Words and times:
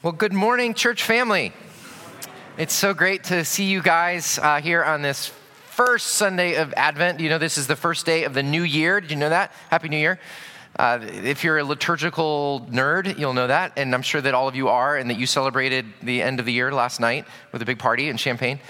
Well, 0.00 0.12
good 0.12 0.32
morning, 0.32 0.74
church 0.74 1.02
family. 1.02 1.52
It's 2.56 2.72
so 2.72 2.94
great 2.94 3.24
to 3.24 3.44
see 3.44 3.64
you 3.64 3.82
guys 3.82 4.38
uh, 4.38 4.60
here 4.60 4.84
on 4.84 5.02
this 5.02 5.32
first 5.70 6.10
Sunday 6.10 6.54
of 6.54 6.72
Advent. 6.74 7.18
You 7.18 7.28
know, 7.28 7.38
this 7.38 7.58
is 7.58 7.66
the 7.66 7.74
first 7.74 8.06
day 8.06 8.22
of 8.22 8.32
the 8.32 8.44
new 8.44 8.62
year. 8.62 9.00
Did 9.00 9.10
you 9.10 9.16
know 9.16 9.30
that? 9.30 9.50
Happy 9.70 9.88
New 9.88 9.96
Year. 9.96 10.20
Uh, 10.78 11.00
if 11.02 11.42
you're 11.42 11.58
a 11.58 11.64
liturgical 11.64 12.64
nerd, 12.70 13.18
you'll 13.18 13.32
know 13.32 13.48
that, 13.48 13.72
and 13.76 13.92
I'm 13.92 14.02
sure 14.02 14.20
that 14.20 14.34
all 14.34 14.46
of 14.46 14.54
you 14.54 14.68
are, 14.68 14.96
and 14.96 15.10
that 15.10 15.18
you 15.18 15.26
celebrated 15.26 15.84
the 16.00 16.22
end 16.22 16.38
of 16.38 16.46
the 16.46 16.52
year 16.52 16.70
last 16.70 17.00
night 17.00 17.24
with 17.50 17.60
a 17.62 17.64
big 17.64 17.80
party 17.80 18.08
and 18.08 18.20
champagne. 18.20 18.60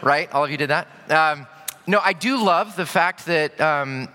Right? 0.00 0.32
All 0.32 0.44
of 0.44 0.50
you 0.50 0.56
did 0.56 0.70
that? 0.70 0.88
Um, 1.10 1.46
no, 1.86 2.00
I 2.02 2.14
do 2.14 2.42
love 2.42 2.74
the 2.74 2.86
fact 2.86 3.26
that 3.26 3.60
um, 3.60 4.08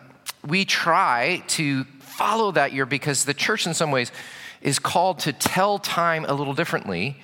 we 0.44 0.66
try 0.66 1.44
to 1.50 1.84
follow 2.00 2.52
that 2.54 2.74
year 2.74 2.88
because 2.88 3.24
the 3.24 3.36
church, 3.36 3.68
in 3.68 3.76
some 3.76 3.92
ways, 3.92 4.12
is 4.64 4.80
called 4.80 5.20
to 5.20 5.34
tell 5.34 5.78
time 5.78 6.26
a 6.28 6.34
little 6.34 6.56
differently 6.56 7.18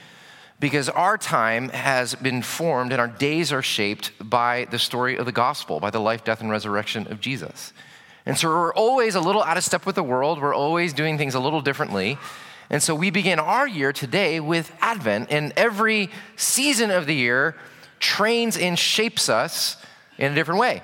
because 0.59 0.89
our 0.89 1.17
time 1.17 1.69
has 1.69 2.13
been 2.15 2.41
formed 2.41 2.91
and 2.91 2.99
our 2.99 3.07
days 3.07 3.53
are 3.53 3.61
shaped 3.61 4.11
by 4.19 4.67
the 4.71 4.77
story 4.77 5.17
of 5.17 5.25
the 5.25 5.31
gospel, 5.31 5.79
by 5.79 5.89
the 5.89 5.99
life, 5.99 6.23
death, 6.25 6.41
and 6.41 6.51
resurrection 6.51 7.07
of 7.07 7.21
Jesus. 7.21 7.73
And 8.25 8.37
so 8.37 8.49
we're 8.49 8.73
always 8.73 9.15
a 9.15 9.21
little 9.21 9.41
out 9.41 9.55
of 9.55 9.63
step 9.63 9.85
with 9.85 9.95
the 9.95 10.03
world. 10.03 10.41
We're 10.41 10.53
always 10.53 10.91
doing 10.91 11.17
things 11.17 11.33
a 11.33 11.39
little 11.39 11.61
differently. 11.61 12.17
And 12.69 12.83
so 12.83 12.93
we 12.93 13.09
begin 13.09 13.39
our 13.39 13.67
year 13.67 13.93
today 13.93 14.39
with 14.39 14.71
Advent, 14.81 15.31
and 15.31 15.53
every 15.55 16.09
season 16.35 16.91
of 16.91 17.07
the 17.07 17.15
year 17.15 17.55
trains 17.99 18.57
and 18.57 18.77
shapes 18.77 19.29
us 19.29 19.77
in 20.17 20.33
a 20.33 20.35
different 20.35 20.59
way. 20.59 20.83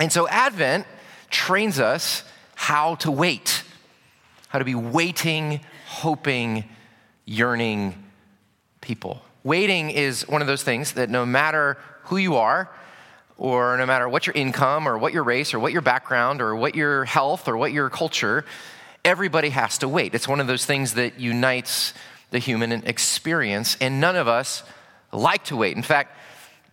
And 0.00 0.12
so 0.12 0.28
Advent 0.28 0.86
trains 1.30 1.80
us 1.80 2.22
how 2.54 2.94
to 2.96 3.10
wait 3.10 3.57
how 4.48 4.58
to 4.58 4.64
be 4.64 4.74
waiting, 4.74 5.60
hoping, 5.86 6.64
yearning 7.24 7.94
people. 8.80 9.22
Waiting 9.44 9.90
is 9.90 10.26
one 10.28 10.40
of 10.40 10.46
those 10.46 10.62
things 10.62 10.92
that 10.92 11.10
no 11.10 11.24
matter 11.24 11.76
who 12.04 12.16
you 12.16 12.36
are, 12.36 12.70
or 13.36 13.76
no 13.76 13.86
matter 13.86 14.08
what 14.08 14.26
your 14.26 14.34
income, 14.34 14.88
or 14.88 14.98
what 14.98 15.12
your 15.12 15.22
race, 15.22 15.54
or 15.54 15.60
what 15.60 15.72
your 15.72 15.82
background, 15.82 16.40
or 16.40 16.56
what 16.56 16.74
your 16.74 17.04
health, 17.04 17.46
or 17.46 17.56
what 17.56 17.72
your 17.72 17.88
culture, 17.88 18.44
everybody 19.04 19.50
has 19.50 19.78
to 19.78 19.88
wait. 19.88 20.14
It's 20.14 20.26
one 20.26 20.40
of 20.40 20.46
those 20.48 20.66
things 20.66 20.94
that 20.94 21.20
unites 21.20 21.94
the 22.30 22.38
human 22.38 22.72
experience, 22.72 23.76
and 23.80 24.00
none 24.00 24.16
of 24.16 24.26
us 24.26 24.64
like 25.12 25.44
to 25.44 25.56
wait. 25.56 25.76
In 25.76 25.82
fact, 25.82 26.16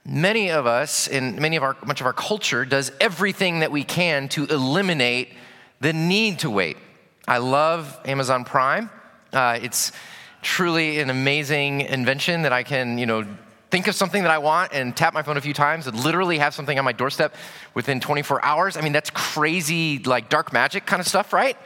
many 0.05 0.49
of 0.49 0.65
us, 0.65 1.07
and 1.07 1.39
many 1.39 1.55
of 1.55 1.63
our, 1.63 1.77
much 1.85 2.01
of 2.01 2.07
our 2.07 2.13
culture, 2.13 2.65
does 2.65 2.91
everything 2.99 3.59
that 3.59 3.71
we 3.71 3.83
can 3.83 4.27
to 4.29 4.45
eliminate 4.45 5.33
the 5.81 5.93
need 5.93 6.39
to 6.39 6.49
wait. 6.49 6.77
I 7.27 7.39
love 7.39 7.99
Amazon 8.05 8.45
Prime. 8.45 8.89
Uh, 9.33 9.57
it's 9.61 9.91
truly 10.43 10.99
an 10.99 11.09
amazing 11.09 11.81
invention 11.81 12.43
that 12.43 12.53
I 12.53 12.61
can, 12.61 12.99
you 12.99 13.07
know, 13.07 13.25
think 13.71 13.87
of 13.87 13.95
something 13.95 14.21
that 14.21 14.31
I 14.31 14.37
want 14.37 14.73
and 14.73 14.95
tap 14.95 15.15
my 15.15 15.23
phone 15.23 15.35
a 15.35 15.41
few 15.41 15.53
times 15.53 15.87
and 15.87 15.99
literally 15.99 16.37
have 16.37 16.53
something 16.53 16.77
on 16.77 16.85
my 16.85 16.91
doorstep 16.91 17.33
within 17.73 17.99
24 17.99 18.45
hours. 18.45 18.77
I 18.77 18.81
mean, 18.81 18.93
that's 18.93 19.09
crazy, 19.09 19.97
like 19.99 20.29
dark 20.29 20.53
magic 20.53 20.85
kind 20.85 20.99
of 20.99 21.07
stuff, 21.07 21.33
right? 21.33 21.57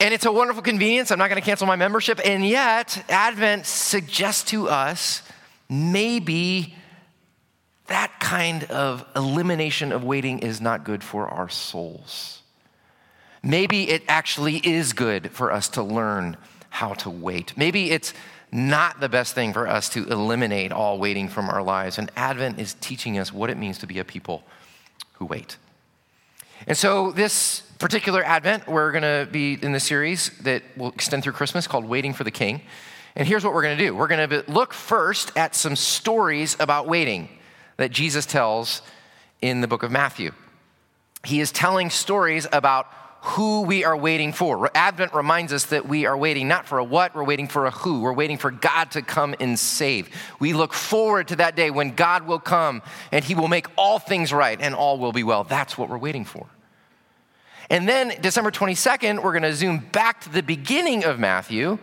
And 0.00 0.12
it's 0.12 0.26
a 0.26 0.32
wonderful 0.32 0.64
convenience. 0.64 1.12
I'm 1.12 1.18
not 1.20 1.30
going 1.30 1.40
to 1.40 1.46
cancel 1.46 1.68
my 1.68 1.76
membership. 1.76 2.20
And 2.24 2.44
yet, 2.44 3.04
Advent 3.08 3.66
suggests 3.66 4.50
to 4.50 4.68
us 4.68 5.22
maybe 5.70 6.74
that 7.86 8.18
kind 8.18 8.64
of 8.64 9.06
elimination 9.14 9.92
of 9.92 10.02
waiting 10.02 10.40
is 10.40 10.60
not 10.60 10.82
good 10.82 11.04
for 11.04 11.28
our 11.28 11.48
souls 11.48 12.42
maybe 13.46 13.88
it 13.88 14.02
actually 14.08 14.56
is 14.56 14.92
good 14.92 15.30
for 15.30 15.52
us 15.52 15.68
to 15.70 15.82
learn 15.82 16.36
how 16.68 16.94
to 16.94 17.10
wait. 17.10 17.56
Maybe 17.56 17.90
it's 17.90 18.12
not 18.52 19.00
the 19.00 19.08
best 19.08 19.34
thing 19.34 19.52
for 19.52 19.66
us 19.66 19.88
to 19.90 20.06
eliminate 20.08 20.72
all 20.72 20.98
waiting 20.98 21.28
from 21.28 21.48
our 21.48 21.62
lives. 21.62 21.98
And 21.98 22.10
Advent 22.16 22.58
is 22.58 22.74
teaching 22.74 23.18
us 23.18 23.32
what 23.32 23.50
it 23.50 23.56
means 23.56 23.78
to 23.78 23.86
be 23.86 23.98
a 23.98 24.04
people 24.04 24.44
who 25.14 25.24
wait. 25.26 25.56
And 26.66 26.76
so, 26.76 27.12
this 27.12 27.60
particular 27.78 28.24
Advent, 28.24 28.66
we're 28.66 28.90
going 28.90 29.02
to 29.02 29.30
be 29.30 29.58
in 29.60 29.72
the 29.72 29.80
series 29.80 30.30
that 30.40 30.62
will 30.76 30.88
extend 30.88 31.22
through 31.22 31.34
Christmas 31.34 31.66
called 31.66 31.84
Waiting 31.84 32.14
for 32.14 32.24
the 32.24 32.30
King. 32.30 32.62
And 33.14 33.26
here's 33.28 33.44
what 33.44 33.54
we're 33.54 33.62
going 33.62 33.76
to 33.76 33.84
do 33.84 33.94
we're 33.94 34.08
going 34.08 34.28
to 34.28 34.44
look 34.50 34.72
first 34.72 35.36
at 35.36 35.54
some 35.54 35.76
stories 35.76 36.56
about 36.58 36.86
waiting 36.88 37.28
that 37.76 37.90
Jesus 37.90 38.26
tells 38.26 38.82
in 39.42 39.60
the 39.60 39.68
book 39.68 39.82
of 39.82 39.90
Matthew. 39.90 40.32
He 41.24 41.40
is 41.40 41.52
telling 41.52 41.90
stories 41.90 42.46
about 42.52 42.86
who 43.26 43.62
we 43.62 43.84
are 43.84 43.96
waiting 43.96 44.32
for. 44.32 44.70
Advent 44.72 45.12
reminds 45.12 45.52
us 45.52 45.64
that 45.66 45.88
we 45.88 46.06
are 46.06 46.16
waiting 46.16 46.46
not 46.46 46.64
for 46.64 46.78
a 46.78 46.84
what, 46.84 47.12
we're 47.12 47.24
waiting 47.24 47.48
for 47.48 47.66
a 47.66 47.72
who. 47.72 48.00
We're 48.00 48.12
waiting 48.12 48.38
for 48.38 48.52
God 48.52 48.92
to 48.92 49.02
come 49.02 49.34
and 49.40 49.58
save. 49.58 50.08
We 50.38 50.52
look 50.52 50.72
forward 50.72 51.26
to 51.28 51.36
that 51.36 51.56
day 51.56 51.72
when 51.72 51.96
God 51.96 52.28
will 52.28 52.38
come 52.38 52.82
and 53.10 53.24
he 53.24 53.34
will 53.34 53.48
make 53.48 53.66
all 53.76 53.98
things 53.98 54.32
right 54.32 54.56
and 54.60 54.76
all 54.76 55.00
will 55.00 55.10
be 55.10 55.24
well. 55.24 55.42
That's 55.42 55.76
what 55.76 55.88
we're 55.88 55.98
waiting 55.98 56.24
for. 56.24 56.46
And 57.68 57.88
then 57.88 58.14
December 58.20 58.52
22nd, 58.52 59.20
we're 59.20 59.32
going 59.32 59.42
to 59.42 59.54
zoom 59.54 59.78
back 59.78 60.20
to 60.20 60.28
the 60.28 60.42
beginning 60.42 61.04
of 61.04 61.18
Matthew 61.18 61.80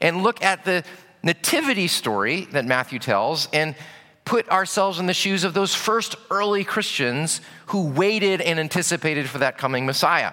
and 0.00 0.24
look 0.24 0.42
at 0.42 0.64
the 0.64 0.82
nativity 1.22 1.86
story 1.86 2.46
that 2.46 2.64
Matthew 2.64 2.98
tells 2.98 3.48
and 3.52 3.76
put 4.24 4.48
ourselves 4.48 4.98
in 4.98 5.06
the 5.06 5.14
shoes 5.14 5.44
of 5.44 5.54
those 5.54 5.76
first 5.76 6.16
early 6.28 6.64
Christians 6.64 7.40
who 7.66 7.86
waited 7.86 8.40
and 8.40 8.58
anticipated 8.58 9.28
for 9.28 9.38
that 9.38 9.58
coming 9.58 9.86
Messiah. 9.86 10.32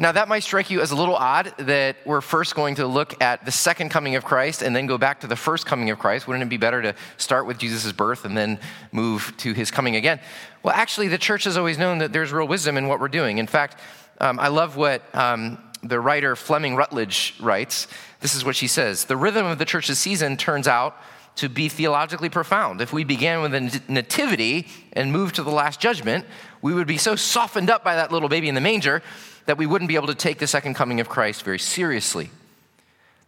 Now, 0.00 0.12
that 0.12 0.28
might 0.28 0.42
strike 0.42 0.70
you 0.70 0.80
as 0.80 0.92
a 0.92 0.96
little 0.96 1.14
odd 1.14 1.52
that 1.58 1.96
we're 2.06 2.22
first 2.22 2.54
going 2.54 2.76
to 2.76 2.86
look 2.86 3.22
at 3.22 3.44
the 3.44 3.52
second 3.52 3.90
coming 3.90 4.16
of 4.16 4.24
Christ 4.24 4.62
and 4.62 4.74
then 4.74 4.86
go 4.86 4.96
back 4.96 5.20
to 5.20 5.26
the 5.26 5.36
first 5.36 5.66
coming 5.66 5.90
of 5.90 5.98
Christ. 5.98 6.26
Wouldn't 6.26 6.42
it 6.42 6.48
be 6.48 6.56
better 6.56 6.80
to 6.80 6.94
start 7.18 7.44
with 7.44 7.58
Jesus' 7.58 7.92
birth 7.92 8.24
and 8.24 8.34
then 8.34 8.58
move 8.92 9.34
to 9.36 9.52
his 9.52 9.70
coming 9.70 9.96
again? 9.96 10.18
Well, 10.62 10.74
actually, 10.74 11.08
the 11.08 11.18
church 11.18 11.44
has 11.44 11.58
always 11.58 11.76
known 11.76 11.98
that 11.98 12.14
there's 12.14 12.32
real 12.32 12.48
wisdom 12.48 12.78
in 12.78 12.88
what 12.88 12.98
we're 12.98 13.08
doing. 13.08 13.36
In 13.36 13.46
fact, 13.46 13.78
um, 14.22 14.40
I 14.40 14.48
love 14.48 14.74
what 14.74 15.02
um, 15.14 15.58
the 15.82 16.00
writer 16.00 16.34
Fleming 16.34 16.76
Rutledge 16.76 17.34
writes. 17.38 17.86
This 18.20 18.34
is 18.34 18.42
what 18.42 18.56
she 18.56 18.68
says 18.68 19.04
The 19.04 19.18
rhythm 19.18 19.44
of 19.44 19.58
the 19.58 19.66
church's 19.66 19.98
season 19.98 20.38
turns 20.38 20.66
out 20.66 20.96
to 21.36 21.50
be 21.50 21.68
theologically 21.68 22.30
profound. 22.30 22.80
If 22.80 22.92
we 22.92 23.04
began 23.04 23.42
with 23.42 23.54
a 23.54 23.80
nativity 23.86 24.66
and 24.94 25.12
moved 25.12 25.34
to 25.34 25.42
the 25.42 25.50
last 25.50 25.78
judgment, 25.78 26.24
we 26.62 26.72
would 26.72 26.86
be 26.86 26.98
so 26.98 27.16
softened 27.16 27.68
up 27.68 27.84
by 27.84 27.96
that 27.96 28.10
little 28.10 28.30
baby 28.30 28.48
in 28.48 28.54
the 28.54 28.60
manger 28.62 29.02
that 29.46 29.58
we 29.58 29.66
wouldn't 29.66 29.88
be 29.88 29.96
able 29.96 30.06
to 30.08 30.14
take 30.14 30.38
the 30.38 30.46
second 30.46 30.74
coming 30.74 31.00
of 31.00 31.08
Christ 31.08 31.42
very 31.42 31.58
seriously. 31.58 32.30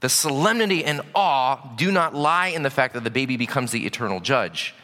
The 0.00 0.08
solemnity 0.08 0.84
and 0.84 1.00
awe 1.14 1.74
do 1.76 1.92
not 1.92 2.14
lie 2.14 2.48
in 2.48 2.62
the 2.62 2.70
fact 2.70 2.94
that 2.94 3.04
the 3.04 3.10
baby 3.10 3.36
becomes 3.36 3.70
the 3.70 3.86
eternal 3.86 4.20
judge. 4.20 4.74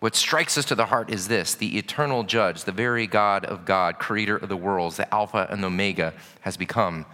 What 0.00 0.14
strikes 0.14 0.56
us 0.56 0.64
to 0.66 0.76
the 0.76 0.86
heart 0.86 1.10
is 1.10 1.26
this 1.26 1.54
the 1.54 1.78
eternal 1.78 2.22
judge, 2.22 2.64
the 2.64 2.72
very 2.72 3.06
God 3.06 3.44
of 3.44 3.64
God, 3.64 3.98
creator 3.98 4.36
of 4.36 4.48
the 4.48 4.56
worlds, 4.56 4.96
the 4.96 5.12
Alpha 5.12 5.48
and 5.50 5.62
the 5.62 5.66
Omega, 5.66 6.14
has 6.42 6.56
become 6.56 7.04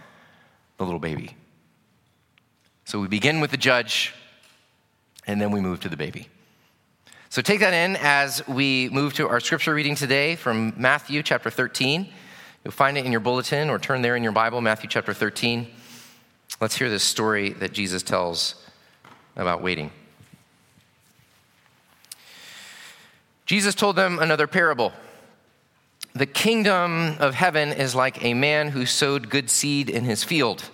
the 0.77 0.83
little 0.83 0.99
baby. 0.99 1.35
So 2.83 2.99
we 2.99 3.07
begin 3.07 3.39
with 3.39 3.49
the 3.49 3.57
judge, 3.57 4.13
and 5.25 5.41
then 5.41 5.49
we 5.49 5.59
move 5.59 5.79
to 5.79 5.89
the 5.89 5.97
baby. 5.97 6.27
So 7.29 7.41
take 7.41 7.61
that 7.61 7.73
in 7.73 7.95
as 7.95 8.47
we 8.47 8.89
move 8.89 9.15
to 9.15 9.27
our 9.27 9.39
scripture 9.39 9.73
reading 9.73 9.95
today 9.95 10.35
from 10.35 10.73
Matthew 10.77 11.23
chapter 11.23 11.49
13. 11.49 12.07
You'll 12.65 12.71
find 12.71 12.97
it 12.97 13.05
in 13.05 13.11
your 13.11 13.21
bulletin 13.21 13.69
or 13.69 13.77
turn 13.77 14.01
there 14.01 14.15
in 14.15 14.23
your 14.23 14.31
Bible, 14.31 14.59
Matthew 14.59 14.89
chapter 14.89 15.13
13. 15.13 15.67
Let's 16.59 16.75
hear 16.75 16.89
this 16.89 17.03
story 17.03 17.51
that 17.51 17.73
Jesus 17.73 18.01
tells 18.01 18.55
about 19.35 19.61
waiting. 19.61 19.91
Jesus 23.45 23.75
told 23.75 23.95
them 23.95 24.17
another 24.17 24.47
parable. 24.47 24.93
The 26.13 26.25
kingdom 26.25 27.17
of 27.19 27.35
heaven 27.35 27.71
is 27.71 27.93
like 27.93 28.23
a 28.23 28.33
man 28.33 28.69
who 28.69 28.87
sowed 28.87 29.29
good 29.29 29.51
seed 29.51 29.87
in 29.87 30.03
his 30.03 30.23
field. 30.23 30.71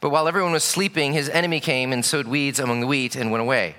But 0.00 0.08
while 0.08 0.26
everyone 0.26 0.52
was 0.52 0.64
sleeping, 0.64 1.12
his 1.12 1.28
enemy 1.28 1.60
came 1.60 1.92
and 1.92 2.02
sowed 2.02 2.26
weeds 2.26 2.58
among 2.58 2.80
the 2.80 2.86
wheat 2.86 3.14
and 3.14 3.30
went 3.30 3.42
away. 3.42 3.74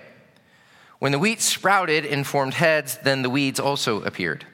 When 0.99 1.11
the 1.11 1.17
wheat 1.17 1.41
sprouted 1.41 2.05
and 2.05 2.27
formed 2.27 2.53
heads, 2.53 2.99
then 3.01 3.23
the 3.23 3.31
weeds 3.31 3.59
also 3.59 4.03
appeared. 4.03 4.45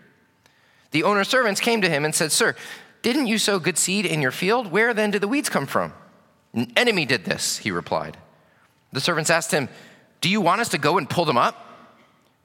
The 0.91 1.03
owner's 1.03 1.29
servants 1.29 1.61
came 1.61 1.81
to 1.81 1.89
him 1.89 2.05
and 2.05 2.13
said, 2.13 2.31
Sir, 2.31 2.55
didn't 3.01 3.27
you 3.27 3.37
sow 3.37 3.59
good 3.59 3.77
seed 3.77 4.05
in 4.05 4.21
your 4.21 4.31
field? 4.31 4.71
Where 4.71 4.93
then 4.93 5.11
did 5.11 5.21
the 5.21 5.27
weeds 5.27 5.49
come 5.49 5.65
from? 5.65 5.93
An 6.53 6.71
enemy 6.75 7.05
did 7.05 7.25
this, 7.25 7.57
he 7.57 7.71
replied. 7.71 8.17
The 8.91 9.01
servants 9.01 9.29
asked 9.29 9.51
him, 9.51 9.69
Do 10.19 10.29
you 10.29 10.41
want 10.41 10.61
us 10.61 10.69
to 10.69 10.77
go 10.77 10.97
and 10.97 11.09
pull 11.09 11.25
them 11.25 11.37
up? 11.37 11.67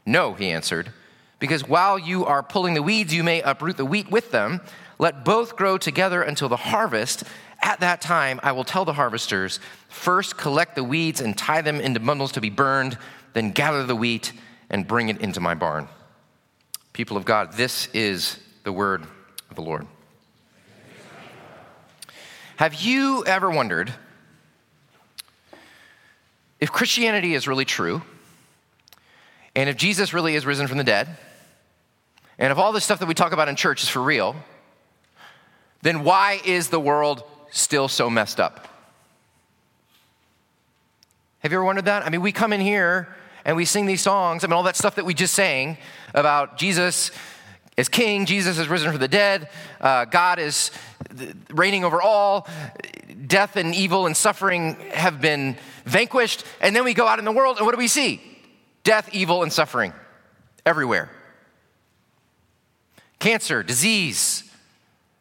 No, 0.06 0.34
he 0.34 0.50
answered, 0.50 0.93
because 1.40 1.66
while 1.66 1.98
you 1.98 2.25
are 2.25 2.43
pulling 2.43 2.75
the 2.75 2.82
weeds, 2.82 3.12
you 3.12 3.25
may 3.25 3.43
uproot 3.43 3.76
the 3.76 3.84
wheat 3.84 4.10
with 4.10 4.31
them. 4.31 4.60
Let 4.99 5.25
both 5.25 5.56
grow 5.56 5.76
together 5.76 6.22
until 6.22 6.49
the 6.49 6.56
harvest. 6.56 7.25
At 7.60 7.81
that 7.81 8.00
time, 8.00 8.38
I 8.44 8.52
will 8.52 8.64
tell 8.64 8.84
the 8.84 8.92
harvesters 8.92 9.58
first 9.88 10.37
collect 10.37 10.76
the 10.76 10.84
weeds 10.84 11.20
and 11.20 11.37
tie 11.37 11.62
them 11.62 11.81
into 11.81 11.99
bundles 11.99 12.32
to 12.32 12.40
be 12.40 12.50
burned, 12.50 12.96
then 13.32 13.50
gather 13.50 13.84
the 13.84 13.96
wheat 13.96 14.32
and 14.70 14.87
bring 14.87 15.08
it 15.08 15.20
into 15.20 15.40
my 15.40 15.54
barn. 15.54 15.88
People 16.96 17.19
of 17.19 17.26
God, 17.26 17.52
this 17.52 17.90
is 17.93 18.38
the 18.64 18.72
word 18.72 19.02
of 19.50 19.56
the 19.56 19.60
Lord. 19.60 19.87
Have 22.56 22.72
you 22.72 23.22
ever 23.26 23.50
wondered 23.50 23.93
if 26.58 26.72
Christianity 26.72 27.34
is 27.34 27.46
really 27.46 27.66
true, 27.66 28.00
and 29.54 29.69
if 29.69 29.76
Jesus 29.76 30.14
really 30.14 30.37
is 30.37 30.46
risen 30.46 30.69
from 30.69 30.78
the 30.78 30.84
dead, 30.84 31.19
and 32.38 32.50
if 32.50 32.56
all 32.56 32.72
this 32.72 32.84
stuff 32.84 33.00
that 33.00 33.06
we 33.06 33.12
talk 33.12 33.32
about 33.32 33.49
in 33.49 33.56
church 33.56 33.82
is 33.82 33.90
for 33.90 34.00
real, 34.00 34.34
then 35.82 36.02
why 36.02 36.40
is 36.46 36.70
the 36.70 36.81
world 36.81 37.25
still 37.50 37.88
so 37.88 38.08
messed 38.08 38.40
up? 38.40 38.69
Have 41.40 41.52
you 41.52 41.58
ever 41.58 41.64
wondered 41.66 41.84
that? 41.84 42.06
I 42.06 42.08
mean, 42.08 42.22
we 42.22 42.32
come 42.32 42.54
in 42.54 42.60
here 42.62 43.14
and 43.46 43.56
we 43.56 43.64
sing 43.64 43.87
these 43.87 44.02
songs, 44.02 44.43
I 44.43 44.48
mean, 44.48 44.54
all 44.54 44.64
that 44.64 44.76
stuff 44.76 44.96
that 44.96 45.06
we 45.06 45.14
just 45.14 45.32
sang 45.32 45.78
about 46.12 46.58
Jesus 46.58 47.12
is 47.76 47.88
king, 47.88 48.26
Jesus 48.26 48.58
is 48.58 48.66
risen 48.66 48.90
from 48.90 49.00
the 49.00 49.06
dead, 49.06 49.48
uh, 49.81 50.04
God 50.04 50.40
is 50.40 50.72
reigning 51.50 51.84
over 51.84 52.02
all, 52.02 52.48
death 53.26 53.54
and 53.54 53.72
evil 53.72 54.06
and 54.06 54.16
suffering 54.16 54.75
have 54.90 55.20
been 55.20 55.56
vanquished. 55.84 56.44
And 56.60 56.75
then 56.75 56.82
we 56.82 56.93
go 56.93 57.06
out 57.06 57.20
in 57.20 57.25
the 57.25 57.31
world, 57.32 57.58
and 57.58 57.66
what 57.66 57.72
do 57.72 57.78
we 57.78 57.87
see? 57.87 58.20
Death, 58.82 59.10
evil, 59.12 59.44
and 59.44 59.52
suffering 59.52 59.92
everywhere. 60.64 61.08
Cancer, 63.20 63.62
disease, 63.62 64.42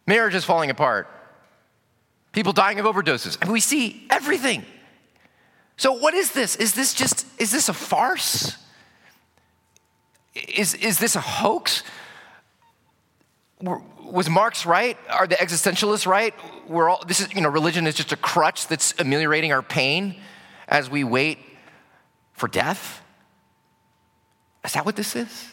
marriages 0.08 0.44
falling 0.44 0.72
apart, 0.72 1.08
people 2.32 2.54
dying 2.54 2.80
of 2.80 2.88
overdoses. 2.88 3.38
And 3.40 3.52
we 3.52 3.60
see 3.60 4.08
everything. 4.10 4.66
So, 5.78 5.94
what 5.94 6.14
is 6.14 6.32
this? 6.32 6.56
Is 6.56 6.74
this 6.74 6.94
just, 6.94 7.26
is 7.40 7.52
this 7.52 7.70
a 7.70 7.74
farce? 7.74 8.58
Is, 10.34 10.74
is 10.74 11.00
this 11.00 11.16
a 11.16 11.22
hoax? 11.22 11.84
Was 13.62 14.30
Marx 14.30 14.66
right? 14.66 14.98
Are 15.10 15.28
the 15.28 15.36
existentialists 15.36 16.06
right? 16.06 16.34
We're 16.68 16.90
all, 16.90 17.04
this 17.08 17.20
is, 17.20 17.34
you 17.34 17.42
know, 17.42 17.50
religion 17.50 17.88
is 17.88 17.96
just 17.96 18.12
a 18.12 18.18
crutch 18.18 18.68
that's 18.68 18.94
ameliorating 19.00 19.52
our 19.52 19.62
pain 19.62 20.16
as 20.68 20.90
we 20.90 21.04
wait 21.04 21.40
for 22.34 22.48
death? 22.48 23.02
Is 24.64 24.74
that 24.74 24.86
what 24.86 24.96
this 24.96 25.16
is? 25.16 25.52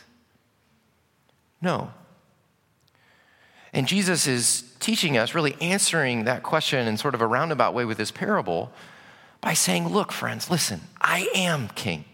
No. 1.61 1.93
And 3.73 3.87
Jesus 3.87 4.27
is 4.27 4.65
teaching 4.81 5.17
us, 5.17 5.35
really 5.35 5.57
answering 5.61 6.25
that 6.25 6.43
question 6.43 6.87
in 6.87 6.97
sort 6.97 7.15
of 7.15 7.21
a 7.21 7.27
roundabout 7.27 7.73
way 7.73 7.85
with 7.85 7.99
this 7.99 8.11
parable 8.11 8.73
by 9.43 9.53
saying, 9.53 9.89
Look, 9.89 10.11
friends, 10.11 10.51
listen, 10.51 10.81
I 10.99 11.29
am 11.35 11.69
king 11.75 12.07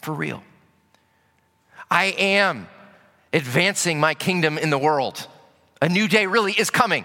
for 0.00 0.12
real. 0.12 0.42
I 1.88 2.06
am 2.18 2.66
advancing 3.32 4.00
my 4.00 4.14
kingdom 4.14 4.58
in 4.58 4.70
the 4.70 4.78
world. 4.78 5.28
A 5.80 5.88
new 5.88 6.08
day 6.08 6.26
really 6.26 6.52
is 6.52 6.70
coming. 6.70 7.04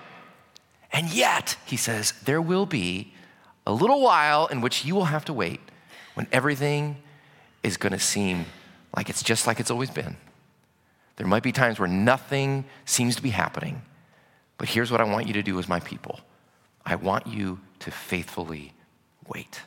And 0.91 1.13
yet, 1.13 1.57
he 1.65 1.77
says, 1.77 2.13
there 2.25 2.41
will 2.41 2.65
be 2.65 3.13
a 3.65 3.71
little 3.71 4.01
while 4.01 4.47
in 4.47 4.61
which 4.61 4.83
you 4.83 4.95
will 4.95 5.05
have 5.05 5.25
to 5.25 5.33
wait 5.33 5.61
when 6.15 6.27
everything 6.31 6.97
is 7.63 7.77
going 7.77 7.93
to 7.93 7.99
seem 7.99 8.45
like 8.95 9.09
it's 9.09 9.23
just 9.23 9.47
like 9.47 9.59
it's 9.59 9.71
always 9.71 9.89
been. 9.89 10.17
There 11.15 11.27
might 11.27 11.43
be 11.43 11.51
times 11.51 11.79
where 11.79 11.87
nothing 11.87 12.65
seems 12.85 13.15
to 13.15 13.21
be 13.21 13.29
happening, 13.29 13.83
but 14.57 14.67
here's 14.67 14.91
what 14.91 14.99
I 14.99 15.05
want 15.05 15.27
you 15.27 15.33
to 15.33 15.43
do 15.43 15.59
as 15.59 15.67
my 15.67 15.79
people 15.79 16.19
I 16.85 16.95
want 16.95 17.27
you 17.27 17.59
to 17.79 17.91
faithfully 17.91 18.73
wait. 19.27 19.61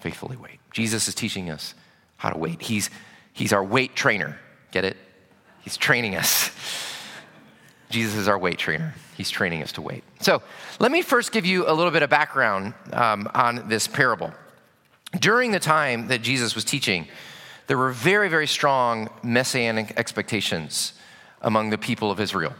Faithfully 0.00 0.36
wait. 0.36 0.60
Jesus 0.72 1.08
is 1.08 1.14
teaching 1.14 1.50
us 1.50 1.74
how 2.16 2.30
to 2.30 2.38
wait. 2.38 2.62
He's, 2.62 2.90
he's 3.32 3.52
our 3.52 3.64
wait 3.64 3.96
trainer. 3.96 4.38
Get 4.70 4.84
it? 4.84 4.96
He's 5.60 5.76
training 5.76 6.16
us. 6.16 6.50
Jesus 7.90 8.14
is 8.14 8.28
our 8.28 8.38
wait 8.38 8.58
trainer. 8.58 8.94
He's 9.16 9.30
training 9.30 9.62
us 9.62 9.72
to 9.72 9.82
wait. 9.82 10.04
So 10.20 10.42
let 10.78 10.92
me 10.92 11.02
first 11.02 11.32
give 11.32 11.46
you 11.46 11.68
a 11.68 11.72
little 11.72 11.90
bit 11.90 12.02
of 12.02 12.10
background 12.10 12.74
um, 12.92 13.28
on 13.34 13.68
this 13.68 13.88
parable. 13.88 14.32
During 15.18 15.52
the 15.52 15.58
time 15.58 16.08
that 16.08 16.22
Jesus 16.22 16.54
was 16.54 16.64
teaching, 16.64 17.08
there 17.66 17.78
were 17.78 17.90
very, 17.90 18.28
very 18.28 18.46
strong 18.46 19.08
messianic 19.22 19.94
expectations 19.96 20.92
among 21.40 21.70
the 21.70 21.78
people 21.78 22.10
of 22.10 22.20
Israel. 22.20 22.54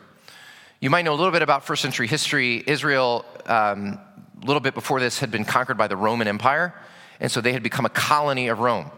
You 0.80 0.90
might 0.90 1.02
know 1.02 1.12
a 1.12 1.16
little 1.16 1.32
bit 1.32 1.42
about 1.42 1.64
first 1.64 1.82
century 1.82 2.06
history. 2.06 2.62
Israel 2.66 3.24
um, 3.46 3.98
a 4.42 4.46
little 4.46 4.60
bit 4.60 4.74
before 4.74 5.00
this, 5.00 5.18
had 5.18 5.30
been 5.30 5.44
conquered 5.44 5.76
by 5.76 5.88
the 5.88 5.96
Roman 5.96 6.28
Empire, 6.28 6.74
and 7.20 7.30
so 7.30 7.40
they 7.40 7.52
had 7.52 7.62
become 7.62 7.86
a 7.86 7.90
colony 7.90 8.48
of 8.48 8.60
Rome. 8.60 8.90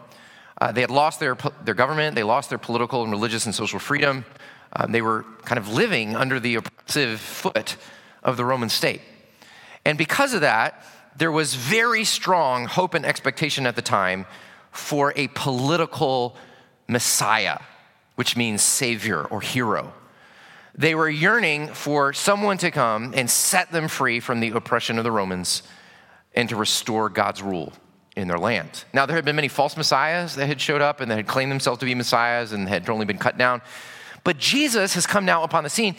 Uh, 0.59 0.71
they 0.71 0.81
had 0.81 0.91
lost 0.91 1.19
their, 1.19 1.35
their 1.63 1.73
government, 1.73 2.15
they 2.15 2.23
lost 2.23 2.49
their 2.49 2.59
political 2.59 3.03
and 3.03 3.11
religious 3.11 3.45
and 3.45 3.55
social 3.55 3.79
freedom. 3.79 4.25
Um, 4.73 4.91
they 4.91 5.01
were 5.01 5.25
kind 5.43 5.57
of 5.57 5.67
living 5.69 6.15
under 6.15 6.39
the 6.39 6.55
oppressive 6.55 7.19
foot 7.19 7.77
of 8.23 8.37
the 8.37 8.45
Roman 8.45 8.69
state. 8.69 9.01
And 9.85 9.97
because 9.97 10.33
of 10.33 10.41
that, 10.41 10.85
there 11.17 11.31
was 11.31 11.55
very 11.55 12.03
strong 12.03 12.65
hope 12.65 12.93
and 12.93 13.05
expectation 13.05 13.65
at 13.65 13.75
the 13.75 13.81
time 13.81 14.25
for 14.71 15.13
a 15.15 15.27
political 15.29 16.35
Messiah, 16.87 17.59
which 18.15 18.37
means 18.37 18.61
savior 18.61 19.23
or 19.25 19.41
hero. 19.41 19.93
They 20.75 20.95
were 20.95 21.09
yearning 21.09 21.67
for 21.67 22.13
someone 22.13 22.57
to 22.59 22.71
come 22.71 23.13
and 23.15 23.29
set 23.29 23.71
them 23.71 23.87
free 23.87 24.19
from 24.19 24.39
the 24.39 24.49
oppression 24.49 24.97
of 24.97 25.03
the 25.03 25.11
Romans 25.11 25.63
and 26.33 26.47
to 26.49 26.55
restore 26.55 27.09
God's 27.09 27.41
rule 27.41 27.73
in 28.15 28.27
their 28.27 28.37
land. 28.37 28.85
Now, 28.93 29.05
there 29.05 29.15
had 29.15 29.25
been 29.25 29.35
many 29.35 29.47
false 29.47 29.75
messiahs 29.77 30.35
that 30.35 30.47
had 30.47 30.59
showed 30.59 30.81
up 30.81 31.01
and 31.01 31.11
that 31.11 31.15
had 31.15 31.27
claimed 31.27 31.51
themselves 31.51 31.79
to 31.79 31.85
be 31.85 31.95
messiahs 31.95 32.51
and 32.51 32.67
had 32.67 32.89
only 32.89 33.05
been 33.05 33.17
cut 33.17 33.37
down. 33.37 33.61
But 34.23 34.37
Jesus 34.37 34.93
has 34.93 35.07
come 35.07 35.25
now 35.25 35.43
upon 35.43 35.63
the 35.63 35.69
scene, 35.69 35.95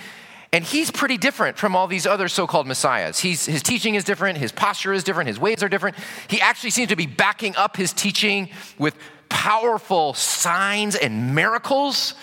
and 0.52 0.62
he's 0.62 0.90
pretty 0.90 1.16
different 1.16 1.56
from 1.56 1.74
all 1.74 1.86
these 1.86 2.06
other 2.06 2.28
so 2.28 2.46
called 2.46 2.66
messiahs. 2.66 3.18
He's, 3.18 3.46
his 3.46 3.62
teaching 3.62 3.94
is 3.94 4.04
different, 4.04 4.38
his 4.38 4.52
posture 4.52 4.92
is 4.92 5.02
different, 5.02 5.28
his 5.28 5.38
ways 5.38 5.62
are 5.62 5.68
different. 5.68 5.96
He 6.28 6.40
actually 6.40 6.70
seems 6.70 6.90
to 6.90 6.96
be 6.96 7.06
backing 7.06 7.56
up 7.56 7.76
his 7.76 7.92
teaching 7.92 8.50
with 8.78 8.94
powerful 9.28 10.12
signs 10.14 10.94
and 10.94 11.34
miracles. 11.34 12.14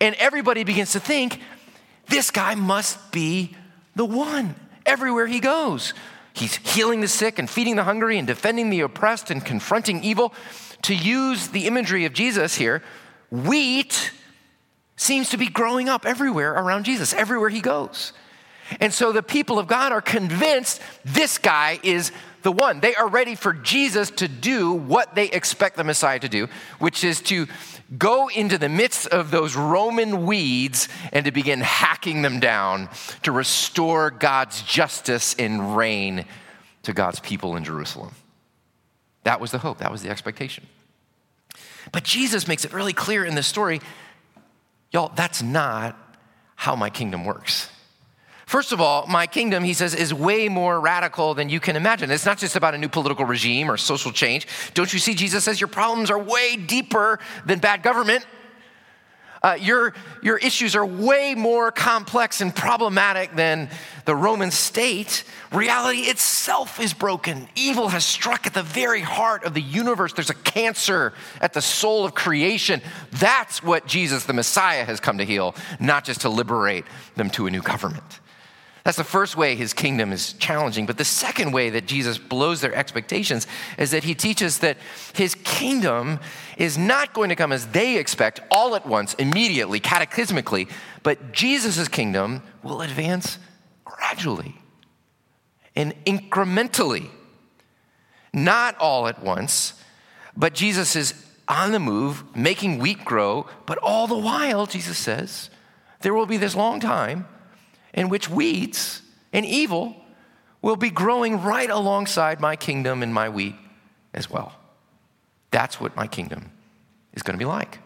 And 0.00 0.14
everybody 0.16 0.64
begins 0.64 0.92
to 0.92 1.00
think 1.00 1.40
this 2.08 2.30
guy 2.30 2.54
must 2.54 3.12
be 3.12 3.56
the 3.94 4.04
one 4.04 4.54
everywhere 4.86 5.26
he 5.26 5.40
goes. 5.40 5.94
He's 6.32 6.56
healing 6.56 7.00
the 7.00 7.08
sick 7.08 7.38
and 7.38 7.48
feeding 7.48 7.76
the 7.76 7.84
hungry 7.84 8.18
and 8.18 8.26
defending 8.26 8.70
the 8.70 8.80
oppressed 8.80 9.30
and 9.30 9.44
confronting 9.44 10.02
evil. 10.02 10.34
To 10.82 10.94
use 10.94 11.48
the 11.48 11.66
imagery 11.66 12.04
of 12.04 12.12
Jesus 12.12 12.56
here, 12.56 12.82
wheat 13.30 14.12
seems 14.96 15.30
to 15.30 15.36
be 15.36 15.46
growing 15.46 15.88
up 15.88 16.04
everywhere 16.04 16.52
around 16.52 16.84
Jesus, 16.84 17.14
everywhere 17.14 17.48
he 17.48 17.60
goes. 17.60 18.12
And 18.80 18.92
so 18.92 19.12
the 19.12 19.22
people 19.22 19.58
of 19.58 19.66
God 19.66 19.92
are 19.92 20.00
convinced 20.00 20.80
this 21.04 21.38
guy 21.38 21.78
is 21.82 22.12
the 22.42 22.52
one. 22.52 22.80
They 22.80 22.94
are 22.94 23.08
ready 23.08 23.34
for 23.34 23.52
Jesus 23.52 24.10
to 24.12 24.28
do 24.28 24.72
what 24.72 25.14
they 25.14 25.26
expect 25.26 25.76
the 25.76 25.84
Messiah 25.84 26.18
to 26.20 26.28
do, 26.28 26.48
which 26.78 27.04
is 27.04 27.20
to 27.22 27.46
go 27.98 28.28
into 28.28 28.58
the 28.58 28.68
midst 28.68 29.06
of 29.08 29.30
those 29.30 29.56
Roman 29.56 30.26
weeds 30.26 30.88
and 31.12 31.24
to 31.24 31.32
begin 31.32 31.60
hacking 31.60 32.22
them 32.22 32.40
down 32.40 32.88
to 33.22 33.32
restore 33.32 34.10
God's 34.10 34.62
justice 34.62 35.34
and 35.38 35.76
reign 35.76 36.24
to 36.82 36.92
God's 36.92 37.20
people 37.20 37.56
in 37.56 37.64
Jerusalem. 37.64 38.14
That 39.24 39.40
was 39.40 39.50
the 39.50 39.58
hope, 39.58 39.78
that 39.78 39.90
was 39.90 40.02
the 40.02 40.10
expectation. 40.10 40.66
But 41.92 42.04
Jesus 42.04 42.48
makes 42.48 42.64
it 42.64 42.72
really 42.72 42.92
clear 42.92 43.24
in 43.24 43.34
this 43.34 43.46
story 43.46 43.80
y'all, 44.90 45.12
that's 45.16 45.42
not 45.42 45.98
how 46.54 46.76
my 46.76 46.88
kingdom 46.88 47.24
works. 47.24 47.68
First 48.46 48.72
of 48.72 48.80
all, 48.80 49.06
my 49.06 49.26
kingdom, 49.26 49.64
he 49.64 49.72
says, 49.72 49.94
is 49.94 50.12
way 50.12 50.48
more 50.48 50.80
radical 50.80 51.34
than 51.34 51.48
you 51.48 51.60
can 51.60 51.76
imagine. 51.76 52.10
It's 52.10 52.26
not 52.26 52.38
just 52.38 52.56
about 52.56 52.74
a 52.74 52.78
new 52.78 52.88
political 52.88 53.24
regime 53.24 53.70
or 53.70 53.76
social 53.76 54.12
change. 54.12 54.46
Don't 54.74 54.92
you 54.92 54.98
see? 54.98 55.14
Jesus 55.14 55.44
says 55.44 55.60
your 55.60 55.68
problems 55.68 56.10
are 56.10 56.18
way 56.18 56.56
deeper 56.56 57.18
than 57.46 57.58
bad 57.58 57.82
government. 57.82 58.26
Uh, 59.42 59.58
your, 59.60 59.92
your 60.22 60.38
issues 60.38 60.74
are 60.74 60.86
way 60.86 61.34
more 61.34 61.70
complex 61.70 62.40
and 62.40 62.56
problematic 62.56 63.34
than 63.34 63.68
the 64.06 64.16
Roman 64.16 64.50
state. 64.50 65.22
Reality 65.52 66.02
itself 66.02 66.80
is 66.80 66.94
broken. 66.94 67.46
Evil 67.54 67.88
has 67.88 68.06
struck 68.06 68.46
at 68.46 68.54
the 68.54 68.62
very 68.62 69.02
heart 69.02 69.44
of 69.44 69.52
the 69.52 69.60
universe. 69.60 70.14
There's 70.14 70.30
a 70.30 70.34
cancer 70.34 71.12
at 71.42 71.52
the 71.52 71.60
soul 71.60 72.06
of 72.06 72.14
creation. 72.14 72.80
That's 73.12 73.62
what 73.62 73.86
Jesus, 73.86 74.24
the 74.24 74.32
Messiah, 74.32 74.84
has 74.86 74.98
come 74.98 75.18
to 75.18 75.24
heal, 75.26 75.54
not 75.78 76.06
just 76.06 76.22
to 76.22 76.30
liberate 76.30 76.86
them 77.16 77.28
to 77.30 77.46
a 77.46 77.50
new 77.50 77.60
government. 77.60 78.20
That's 78.84 78.98
the 78.98 79.04
first 79.04 79.34
way 79.34 79.56
his 79.56 79.72
kingdom 79.72 80.12
is 80.12 80.34
challenging. 80.34 80.84
But 80.84 80.98
the 80.98 81.06
second 81.06 81.52
way 81.52 81.70
that 81.70 81.86
Jesus 81.86 82.18
blows 82.18 82.60
their 82.60 82.74
expectations 82.74 83.46
is 83.78 83.92
that 83.92 84.04
he 84.04 84.14
teaches 84.14 84.58
that 84.58 84.76
his 85.14 85.34
kingdom 85.36 86.20
is 86.58 86.76
not 86.76 87.14
going 87.14 87.30
to 87.30 87.36
come 87.36 87.50
as 87.50 87.66
they 87.68 87.96
expect 87.96 88.40
all 88.50 88.76
at 88.76 88.86
once, 88.86 89.14
immediately, 89.14 89.80
cataclysmically, 89.80 90.70
but 91.02 91.32
Jesus' 91.32 91.88
kingdom 91.88 92.42
will 92.62 92.82
advance 92.82 93.38
gradually 93.86 94.54
and 95.74 95.94
incrementally. 96.04 97.08
Not 98.34 98.76
all 98.78 99.08
at 99.08 99.22
once, 99.22 99.82
but 100.36 100.52
Jesus 100.52 100.94
is 100.94 101.14
on 101.48 101.72
the 101.72 101.78
move, 101.78 102.36
making 102.36 102.80
wheat 102.80 103.02
grow, 103.02 103.46
but 103.64 103.78
all 103.78 104.06
the 104.06 104.18
while, 104.18 104.66
Jesus 104.66 104.98
says, 104.98 105.48
there 106.00 106.12
will 106.12 106.26
be 106.26 106.36
this 106.36 106.54
long 106.54 106.80
time 106.80 107.26
in 107.94 108.08
which 108.08 108.28
weeds 108.28 109.00
and 109.32 109.46
evil 109.46 109.96
will 110.60 110.76
be 110.76 110.90
growing 110.90 111.42
right 111.42 111.70
alongside 111.70 112.40
my 112.40 112.56
kingdom 112.56 113.02
and 113.02 113.14
my 113.14 113.28
wheat 113.28 113.54
as 114.12 114.28
well. 114.28 114.52
That's 115.50 115.80
what 115.80 115.96
my 115.96 116.06
kingdom 116.06 116.50
is 117.14 117.22
going 117.22 117.38
to 117.38 117.42
be 117.42 117.48
like. 117.48 117.78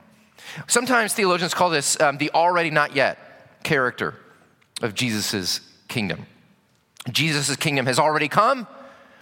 Sometimes 0.66 1.12
theologians 1.12 1.54
call 1.54 1.70
this 1.70 2.00
um, 2.00 2.16
the 2.18 2.30
already 2.30 2.70
not 2.70 2.96
yet 2.96 3.62
character 3.62 4.14
of 4.80 4.94
Jesus' 4.94 5.60
kingdom. 5.88 6.26
Jesus' 7.10 7.54
kingdom 7.56 7.86
has 7.86 7.98
already 7.98 8.28
come, 8.28 8.66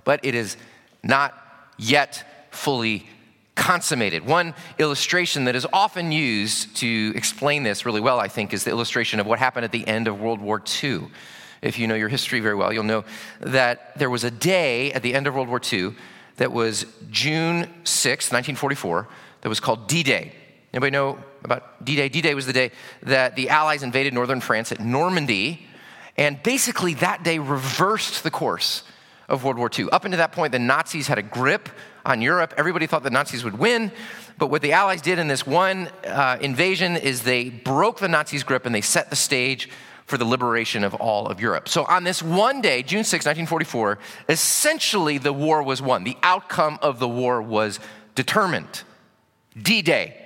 but 0.05 0.21
it 0.23 0.35
is 0.35 0.57
not 1.03 1.35
yet 1.79 2.49
fully 2.51 3.09
consummated. 3.57 4.25
One 4.25 4.55
illustration 4.79 5.47
that 5.47 5.57
is 5.57 5.67
often 5.73 6.13
used 6.13 6.77
to 6.77 7.13
explain 7.17 7.65
this 7.65 7.85
really 7.85 8.01
well, 8.01 8.21
I 8.21 8.29
think, 8.29 8.53
is 8.53 8.63
the 8.63 8.71
illustration 8.71 9.19
of 9.19 9.27
what 9.27 9.41
happened 9.41 9.65
at 9.65 9.73
the 9.73 9.87
end 9.89 10.07
of 10.07 10.21
World 10.21 10.41
War 10.41 10.63
II. 10.83 11.09
If 11.63 11.79
you 11.79 11.89
know 11.89 11.95
your 11.97 12.09
history 12.09 12.39
very 12.41 12.55
well, 12.55 12.73
you'll 12.73 12.85
know 12.85 13.05
that 13.41 13.99
there 13.99 14.11
was 14.11 14.23
a 14.23 14.31
day 14.31 14.93
at 14.93 15.03
the 15.03 15.15
end 15.15 15.27
of 15.27 15.35
World 15.35 15.49
War 15.49 15.61
II 15.61 15.95
that 16.37 16.53
was 16.53 16.87
June 17.11 17.63
6, 17.85 18.27
1944, 18.27 19.09
that 19.41 19.49
was 19.49 19.59
called 19.59 19.89
D 19.89 20.03
Day. 20.03 20.33
Anybody 20.73 20.91
know 20.91 21.19
about 21.43 21.85
D 21.85 21.97
Day? 21.97 22.09
D 22.09 22.21
Day 22.21 22.35
was 22.35 22.47
the 22.47 22.53
day 22.53 22.71
that 23.03 23.37
the 23.37 23.49
Allies 23.49 23.83
invaded 23.83 24.13
northern 24.13 24.41
France 24.41 24.71
at 24.71 24.81
Normandy, 24.81 25.67
and 26.17 26.43
basically 26.43 26.95
that 26.95 27.23
day 27.23 27.39
reversed 27.39 28.23
the 28.23 28.31
course 28.31 28.83
of 29.29 29.43
World 29.43 29.57
War 29.57 29.71
II. 29.77 29.89
Up 29.91 30.05
until 30.05 30.19
that 30.19 30.33
point, 30.33 30.53
the 30.53 30.59
Nazis 30.59 31.09
had 31.09 31.19
a 31.19 31.23
grip 31.23 31.69
on 32.07 32.23
Europe. 32.23 32.55
Everybody 32.57 32.87
thought 32.87 33.03
the 33.03 33.11
Nazis 33.11 33.45
would 33.45 33.59
win. 33.59 33.93
But 34.39 34.49
what 34.49 34.63
the 34.63 34.73
Allies 34.73 35.03
did 35.03 35.19
in 35.19 35.29
this 35.29 35.47
one 35.47 35.89
uh, 36.07 36.39
invasion 36.41 36.97
is 36.97 37.23
they 37.23 37.51
broke 37.51 37.99
the 37.99 38.09
Nazis' 38.09 38.43
grip 38.43 38.65
and 38.67 38.75
they 38.75 38.81
set 38.81 39.11
the 39.11 39.17
stage 39.17 39.69
for 40.07 40.17
the 40.17 40.25
liberation 40.25 40.85
of 40.85 40.95
all 40.95 41.27
of 41.27 41.41
Europe. 41.41 41.69
So 41.69 41.85
on 41.85 42.05
this 42.05 42.23
one 42.23 42.61
day, 42.61 42.83
June 42.83 43.03
6, 43.03 43.27
1944, 43.27 43.99
essentially 44.29 45.19
the 45.19 45.33
war 45.33 45.63
was 45.63 45.83
won. 45.83 46.05
The 46.05 46.17
outcome 46.23 46.79
of 46.81 47.01
the 47.01 47.09
war 47.09 47.43
was 47.43 47.81
determined. 48.15 48.83
D 49.61 49.83
Day. 49.83 50.23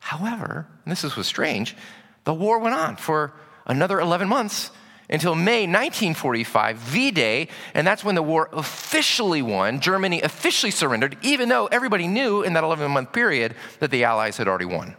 However, 0.00 0.66
and 0.84 0.92
this 0.92 1.16
was 1.16 1.26
strange, 1.26 1.76
the 2.24 2.34
war 2.34 2.58
went 2.58 2.74
on 2.74 2.96
for 2.96 3.32
another 3.66 4.00
11 4.00 4.28
months 4.28 4.70
until 5.08 5.34
May 5.34 5.66
1945, 5.66 6.76
V 6.76 7.10
Day, 7.10 7.48
and 7.74 7.86
that's 7.86 8.04
when 8.04 8.14
the 8.14 8.22
war 8.22 8.48
officially 8.52 9.42
won. 9.42 9.80
Germany 9.80 10.22
officially 10.22 10.70
surrendered, 10.70 11.16
even 11.22 11.48
though 11.48 11.66
everybody 11.66 12.06
knew 12.06 12.42
in 12.42 12.54
that 12.54 12.64
11 12.64 12.90
month 12.90 13.12
period 13.12 13.54
that 13.80 13.90
the 13.90 14.04
Allies 14.04 14.36
had 14.36 14.48
already 14.48 14.64
won. 14.64 14.96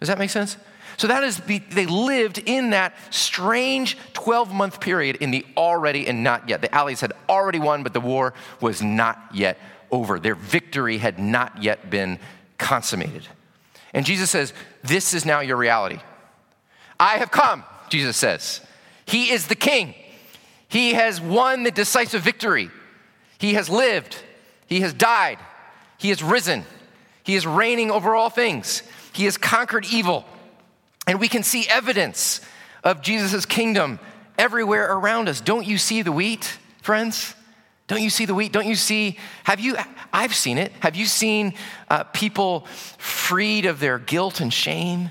Does 0.00 0.08
that 0.08 0.18
make 0.18 0.30
sense? 0.30 0.56
So 0.96 1.08
that 1.08 1.24
is, 1.24 1.38
they 1.38 1.86
lived 1.86 2.38
in 2.38 2.70
that 2.70 2.94
strange 3.10 3.96
12 4.12 4.52
month 4.52 4.80
period 4.80 5.16
in 5.16 5.30
the 5.30 5.44
already 5.56 6.06
and 6.06 6.22
not 6.22 6.48
yet. 6.48 6.60
The 6.60 6.74
Allies 6.74 7.00
had 7.00 7.12
already 7.28 7.58
won, 7.58 7.82
but 7.82 7.92
the 7.92 8.00
war 8.00 8.34
was 8.60 8.82
not 8.82 9.18
yet 9.32 9.58
over. 9.90 10.18
Their 10.18 10.34
victory 10.34 10.98
had 10.98 11.18
not 11.18 11.62
yet 11.62 11.90
been 11.90 12.18
consummated. 12.58 13.26
And 13.94 14.06
Jesus 14.06 14.30
says, 14.30 14.52
This 14.82 15.14
is 15.14 15.24
now 15.24 15.40
your 15.40 15.56
reality. 15.56 15.98
I 17.00 17.18
have 17.18 17.30
come, 17.30 17.64
Jesus 17.88 18.16
says. 18.16 18.60
He 19.06 19.30
is 19.30 19.46
the 19.46 19.54
king. 19.54 19.94
He 20.68 20.94
has 20.94 21.20
won 21.20 21.64
the 21.64 21.70
decisive 21.70 22.22
victory. 22.22 22.70
He 23.38 23.54
has 23.54 23.68
lived. 23.68 24.16
He 24.66 24.80
has 24.80 24.94
died. 24.94 25.38
He 25.98 26.08
has 26.08 26.22
risen. 26.22 26.64
He 27.24 27.34
is 27.34 27.46
reigning 27.46 27.90
over 27.90 28.14
all 28.14 28.30
things. 28.30 28.82
He 29.12 29.24
has 29.24 29.36
conquered 29.36 29.86
evil. 29.92 30.24
And 31.06 31.20
we 31.20 31.28
can 31.28 31.42
see 31.42 31.66
evidence 31.68 32.40
of 32.84 33.02
Jesus' 33.02 33.44
kingdom 33.44 33.98
everywhere 34.38 34.92
around 34.92 35.28
us. 35.28 35.40
Don't 35.40 35.66
you 35.66 35.78
see 35.78 36.02
the 36.02 36.12
wheat, 36.12 36.58
friends? 36.80 37.34
Don't 37.86 38.02
you 38.02 38.10
see 38.10 38.24
the 38.24 38.34
wheat? 38.34 38.52
Don't 38.52 38.66
you 38.66 38.76
see? 38.76 39.18
Have 39.44 39.60
you? 39.60 39.76
I've 40.12 40.34
seen 40.34 40.56
it. 40.56 40.72
Have 40.80 40.96
you 40.96 41.06
seen 41.06 41.54
uh, 41.90 42.04
people 42.04 42.60
freed 42.96 43.66
of 43.66 43.80
their 43.80 43.98
guilt 43.98 44.40
and 44.40 44.52
shame? 44.52 45.10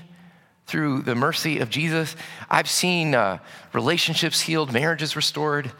Through 0.72 1.02
the 1.02 1.14
mercy 1.14 1.58
of 1.58 1.68
Jesus. 1.68 2.16
I've 2.48 2.68
seen 2.68 3.14
uh, 3.14 3.40
relationships 3.74 4.40
healed, 4.40 4.72
marriages 4.72 5.14
restored. 5.14 5.70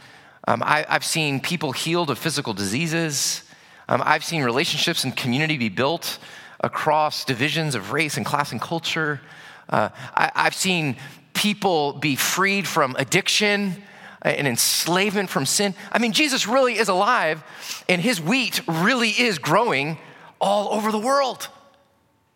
Um, 0.47 0.63
I, 0.63 0.85
have 0.87 1.03
seen 1.03 1.41
people 1.41 1.73
healed 1.73 2.11
of 2.11 2.19
physical 2.19 2.53
diseases. 2.53 3.43
Um, 3.89 4.03
I've 4.05 4.23
seen 4.23 4.45
relationships 4.45 5.05
and 5.05 5.17
community 5.17 5.57
be 5.57 5.71
built 5.71 6.19
across 6.61 7.25
divisions 7.25 7.75
of 7.75 7.93
race 7.93 8.19
and 8.19 8.27
class 8.27 8.53
and 8.53 8.61
culture. 8.61 9.23
Uh, 9.67 9.89
I, 10.15 10.31
I've 10.35 10.55
seen 10.55 10.97
people 11.33 11.95
be 11.95 12.15
freed 12.15 12.69
from 12.69 12.95
addiction 12.99 13.83
and 14.21 14.47
enslavement 14.47 15.31
from 15.31 15.47
sin. 15.47 15.75
I 15.91 16.01
mean, 16.01 16.13
Jesus 16.13 16.47
really 16.47 16.75
is 16.75 16.91
alive, 16.91 17.43
and 17.89 17.99
his 17.99 18.21
wheat 18.21 18.61
really 18.69 19.09
is 19.09 19.39
growing 19.39 19.97
all 20.39 20.69
over 20.75 20.93
the 20.93 20.99
world. 20.99 21.49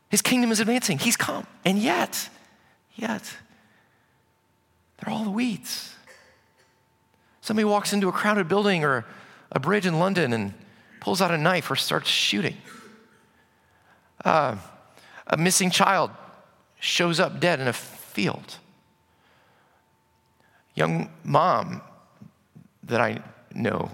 His 0.09 0.23
kingdom 0.23 0.51
is 0.53 0.61
advancing. 0.61 0.99
He's 0.99 1.19
come. 1.19 1.47
And 1.63 1.79
yet, 1.79 2.31
Yet, 2.97 3.37
they're 4.99 5.13
all 5.13 5.25
the 5.25 5.31
weeds. 5.31 5.95
Somebody 7.43 7.65
walks 7.65 7.93
into 7.93 8.09
a 8.09 8.13
crowded 8.13 8.49
building 8.49 8.83
or 8.83 9.05
a 9.53 9.61
bridge 9.61 9.87
in 9.87 9.99
London 9.99 10.33
and 10.33 10.55
pulls 11.01 11.21
out 11.21 11.31
a 11.31 11.39
knife 11.39 11.71
or 11.71 11.77
starts 11.77 12.09
shooting. 12.09 12.57
Uh, 14.25 14.57
a 15.27 15.37
missing 15.37 15.71
child 15.71 16.11
shows 16.81 17.21
up 17.21 17.39
dead 17.39 17.61
in 17.61 17.69
a 17.69 17.73
field. 17.73 18.57
Young 20.75 21.11
mom 21.23 21.83
that 22.83 23.01
I 23.01 23.23
know 23.55 23.93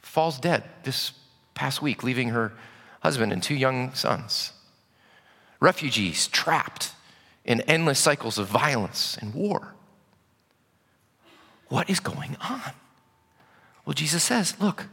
falls 0.00 0.38
dead 0.38 0.64
this 0.84 1.12
past 1.54 1.82
week, 1.82 2.02
leaving 2.02 2.28
her 2.28 2.52
husband 3.00 3.32
and 3.32 3.42
two 3.42 3.54
young 3.54 3.94
sons. 3.94 4.52
Refugees 5.60 6.28
trapped 6.28 6.92
in 7.44 7.60
endless 7.62 7.98
cycles 7.98 8.38
of 8.38 8.48
violence 8.48 9.16
and 9.20 9.34
war. 9.34 9.74
What 11.68 11.88
is 11.88 12.00
going 12.00 12.36
on? 12.40 12.72
Well, 13.84 13.94
Jesus 13.94 14.22
says, 14.22 14.54
look, 14.60 14.86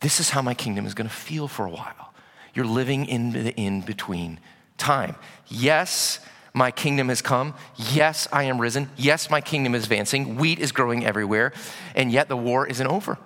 this 0.00 0.18
is 0.18 0.30
how 0.30 0.42
my 0.42 0.54
kingdom 0.54 0.86
is 0.86 0.94
going 0.94 1.08
to 1.08 1.14
feel 1.14 1.46
for 1.46 1.66
a 1.66 1.70
while. 1.70 2.12
You're 2.54 2.66
living 2.66 3.06
in 3.06 3.32
the 3.32 3.54
in 3.54 3.82
between 3.82 4.40
time. 4.76 5.14
Yes, 5.46 6.18
my 6.54 6.70
kingdom 6.70 7.08
has 7.08 7.22
come. 7.22 7.54
Yes, 7.76 8.28
I 8.32 8.44
am 8.44 8.60
risen. 8.60 8.90
Yes, 8.96 9.30
my 9.30 9.40
kingdom 9.40 9.74
is 9.74 9.84
advancing. 9.84 10.36
Wheat 10.36 10.58
is 10.58 10.72
growing 10.72 11.04
everywhere. 11.04 11.52
And 11.94 12.10
yet 12.10 12.28
the 12.28 12.36
war 12.36 12.66
isn't 12.66 12.86
over. 12.86 13.18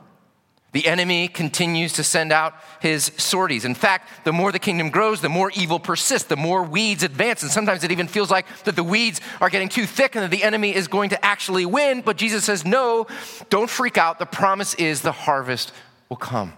The 0.72 0.86
enemy 0.86 1.28
continues 1.28 1.94
to 1.94 2.04
send 2.04 2.32
out 2.32 2.54
his 2.80 3.10
sorties. 3.16 3.64
In 3.64 3.74
fact, 3.74 4.24
the 4.24 4.32
more 4.32 4.52
the 4.52 4.58
kingdom 4.58 4.90
grows, 4.90 5.20
the 5.20 5.28
more 5.28 5.50
evil 5.54 5.78
persists, 5.78 6.28
the 6.28 6.36
more 6.36 6.62
weeds 6.62 7.02
advance. 7.02 7.42
And 7.42 7.50
sometimes 7.50 7.82
it 7.82 7.92
even 7.92 8.08
feels 8.08 8.30
like 8.30 8.46
that 8.64 8.76
the 8.76 8.84
weeds 8.84 9.20
are 9.40 9.48
getting 9.48 9.68
too 9.68 9.86
thick 9.86 10.16
and 10.16 10.24
that 10.24 10.30
the 10.30 10.42
enemy 10.42 10.74
is 10.74 10.86
going 10.86 11.10
to 11.10 11.24
actually 11.24 11.64
win. 11.64 12.02
But 12.02 12.18
Jesus 12.18 12.44
says, 12.44 12.66
no, 12.66 13.06
don't 13.48 13.70
freak 13.70 13.96
out. 13.96 14.18
The 14.18 14.26
promise 14.26 14.74
is 14.74 15.00
the 15.00 15.12
harvest 15.12 15.72
will 16.08 16.18
come. 16.18 16.52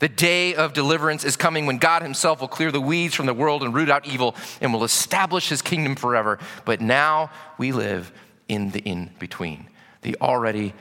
The 0.00 0.08
day 0.08 0.56
of 0.56 0.72
deliverance 0.72 1.22
is 1.22 1.36
coming 1.36 1.66
when 1.66 1.78
God 1.78 2.02
Himself 2.02 2.40
will 2.40 2.48
clear 2.48 2.72
the 2.72 2.80
weeds 2.80 3.14
from 3.14 3.26
the 3.26 3.34
world 3.34 3.62
and 3.62 3.72
root 3.72 3.88
out 3.88 4.08
evil 4.08 4.34
and 4.60 4.72
will 4.72 4.82
establish 4.82 5.48
His 5.48 5.62
kingdom 5.62 5.94
forever. 5.94 6.40
But 6.64 6.80
now 6.80 7.30
we 7.58 7.70
live 7.70 8.10
in 8.48 8.70
the 8.70 8.80
in 8.80 9.10
between, 9.20 9.68
the 10.00 10.16
already 10.20 10.74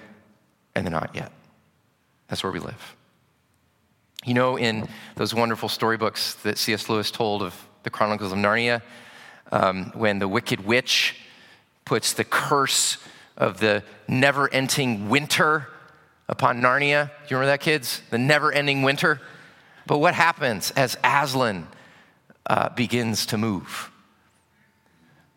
and 0.74 0.88
the 0.88 0.90
not 0.90 1.12
yet. 1.14 1.32
That's 2.32 2.44
where 2.44 2.52
we 2.54 2.60
live. 2.60 2.96
You 4.24 4.34
know, 4.36 4.58
in 4.58 4.88
those 5.16 5.36
wonderful 5.36 5.68
storybooks 5.68 6.36
that 6.44 6.58
C.S. 6.58 6.88
Lewis 6.88 7.12
told 7.12 7.44
of 7.44 7.54
the 7.84 7.90
Chronicles 7.90 8.32
of 8.32 8.38
Narnia, 8.38 8.82
um, 9.52 9.92
when 9.96 10.20
the 10.20 10.30
wicked 10.30 10.66
witch 10.66 11.18
puts 11.84 12.14
the 12.14 12.24
curse 12.24 13.00
of 13.36 13.60
the 13.60 13.84
never 14.08 14.48
ending 14.54 15.10
winter 15.10 15.68
upon 16.30 16.62
Narnia. 16.62 17.08
Do 17.08 17.14
you 17.28 17.36
remember 17.36 17.48
that, 17.48 17.60
kids? 17.60 18.02
The 18.12 18.18
never 18.18 18.50
ending 18.50 18.82
winter. 18.84 19.20
But 19.86 19.98
what 19.98 20.14
happens 20.14 20.72
as 20.72 20.96
Aslan 21.04 21.68
uh, 22.46 22.70
begins 22.70 23.26
to 23.26 23.38
move? 23.38 23.92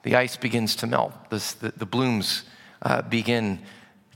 The 0.05 0.15
ice 0.15 0.37
begins 0.37 0.77
to 0.77 0.87
melt, 0.87 1.13
the, 1.31 1.55
the, 1.61 1.73
the 1.77 1.87
blooms 1.87 2.45
uh, 2.83 3.03
begin 3.03 3.63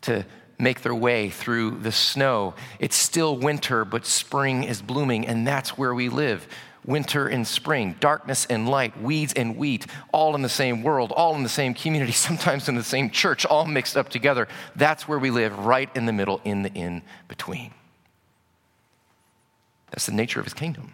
to 0.02 0.25
make 0.59 0.83
their 0.83 0.95
way 0.95 1.31
through 1.31 1.79
the 1.79 1.93
snow. 1.93 2.55
It's 2.79 2.97
still 2.97 3.37
winter, 3.37 3.85
but 3.85 4.05
spring 4.05 4.65
is 4.65 4.83
blooming, 4.83 5.27
and 5.27 5.47
that's 5.47 5.79
where 5.79 5.95
we 5.95 6.09
live. 6.09 6.47
Winter 6.85 7.29
and 7.29 7.47
spring, 7.47 7.97
darkness 8.00 8.47
and 8.47 8.69
light, 8.69 9.00
weeds 9.00 9.33
and 9.35 9.57
wheat, 9.57 9.87
all 10.12 10.35
in 10.35 10.43
the 10.43 10.49
same 10.49 10.83
world, 10.83 11.12
all 11.12 11.35
in 11.35 11.43
the 11.43 11.49
same 11.49 11.75
community, 11.75 12.12
sometimes 12.29 12.69
in 12.69 12.75
the 12.75 12.83
same 12.83 13.11
church, 13.11 13.47
all 13.47 13.67
mixed 13.67 13.97
up 13.97 14.09
together. 14.09 14.49
That's 14.75 15.07
where 15.07 15.19
we 15.19 15.31
live, 15.31 15.59
right 15.59 15.91
in 15.95 16.07
the 16.07 16.12
middle, 16.12 16.41
in 16.45 16.62
the 16.62 16.73
in 16.73 17.03
between. 17.29 17.73
That's 19.91 20.07
the 20.07 20.12
nature 20.12 20.41
of 20.41 20.47
his 20.47 20.55
kingdom. 20.55 20.93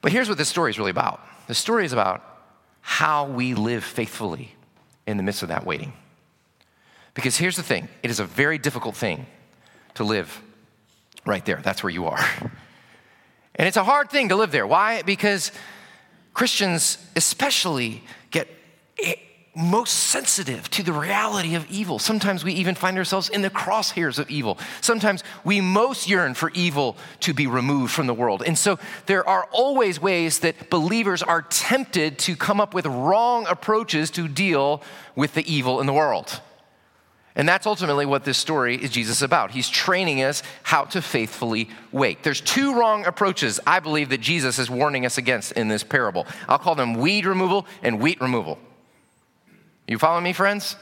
But 0.00 0.12
here's 0.12 0.28
what 0.28 0.38
this 0.38 0.48
story 0.48 0.70
is 0.70 0.78
really 0.78 0.90
about 0.90 1.20
the 1.48 1.54
story 1.54 1.84
is 1.84 1.92
about 1.92 2.22
how 2.80 3.26
we 3.26 3.54
live 3.54 3.82
faithfully 3.82 4.54
in 5.06 5.16
the 5.16 5.22
midst 5.22 5.42
of 5.42 5.48
that 5.48 5.64
waiting. 5.66 5.92
Because 7.16 7.36
here's 7.36 7.56
the 7.56 7.64
thing 7.64 7.88
it 8.04 8.10
is 8.10 8.20
a 8.20 8.24
very 8.24 8.58
difficult 8.58 8.94
thing 8.94 9.26
to 9.94 10.04
live 10.04 10.40
right 11.24 11.44
there. 11.44 11.60
That's 11.64 11.82
where 11.82 11.90
you 11.90 12.06
are. 12.06 12.24
And 13.58 13.66
it's 13.66 13.78
a 13.78 13.84
hard 13.84 14.10
thing 14.10 14.28
to 14.28 14.36
live 14.36 14.52
there. 14.52 14.66
Why? 14.66 15.00
Because 15.00 15.50
Christians, 16.34 16.98
especially, 17.16 18.04
get 18.30 18.48
most 19.56 19.94
sensitive 19.94 20.68
to 20.68 20.82
the 20.82 20.92
reality 20.92 21.54
of 21.54 21.68
evil. 21.70 21.98
Sometimes 21.98 22.44
we 22.44 22.52
even 22.52 22.74
find 22.74 22.98
ourselves 22.98 23.30
in 23.30 23.40
the 23.40 23.48
crosshairs 23.48 24.18
of 24.18 24.28
evil. 24.28 24.58
Sometimes 24.82 25.24
we 25.42 25.62
most 25.62 26.06
yearn 26.06 26.34
for 26.34 26.50
evil 26.50 26.98
to 27.20 27.32
be 27.32 27.46
removed 27.46 27.90
from 27.90 28.06
the 28.06 28.12
world. 28.12 28.42
And 28.46 28.58
so 28.58 28.78
there 29.06 29.26
are 29.26 29.48
always 29.50 29.98
ways 29.98 30.40
that 30.40 30.68
believers 30.68 31.22
are 31.22 31.40
tempted 31.40 32.18
to 32.20 32.36
come 32.36 32.60
up 32.60 32.74
with 32.74 32.84
wrong 32.84 33.46
approaches 33.46 34.10
to 34.10 34.28
deal 34.28 34.82
with 35.14 35.32
the 35.32 35.50
evil 35.50 35.80
in 35.80 35.86
the 35.86 35.94
world. 35.94 36.42
And 37.36 37.46
that's 37.46 37.66
ultimately 37.66 38.06
what 38.06 38.24
this 38.24 38.38
story 38.38 38.82
is 38.82 38.90
Jesus 38.90 39.20
about. 39.20 39.50
He's 39.50 39.68
training 39.68 40.22
us 40.22 40.42
how 40.62 40.84
to 40.86 41.02
faithfully 41.02 41.68
wait. 41.92 42.22
There's 42.22 42.40
two 42.40 42.78
wrong 42.78 43.04
approaches 43.04 43.60
I 43.66 43.78
believe 43.80 44.08
that 44.08 44.22
Jesus 44.22 44.58
is 44.58 44.70
warning 44.70 45.04
us 45.04 45.18
against 45.18 45.52
in 45.52 45.68
this 45.68 45.84
parable. 45.84 46.26
I'll 46.48 46.58
call 46.58 46.74
them 46.74 46.94
weed 46.94 47.26
removal 47.26 47.66
and 47.82 48.00
wheat 48.00 48.22
removal. 48.22 48.58
You 49.86 49.98
follow 49.98 50.20
me, 50.20 50.32
friends? 50.32 50.76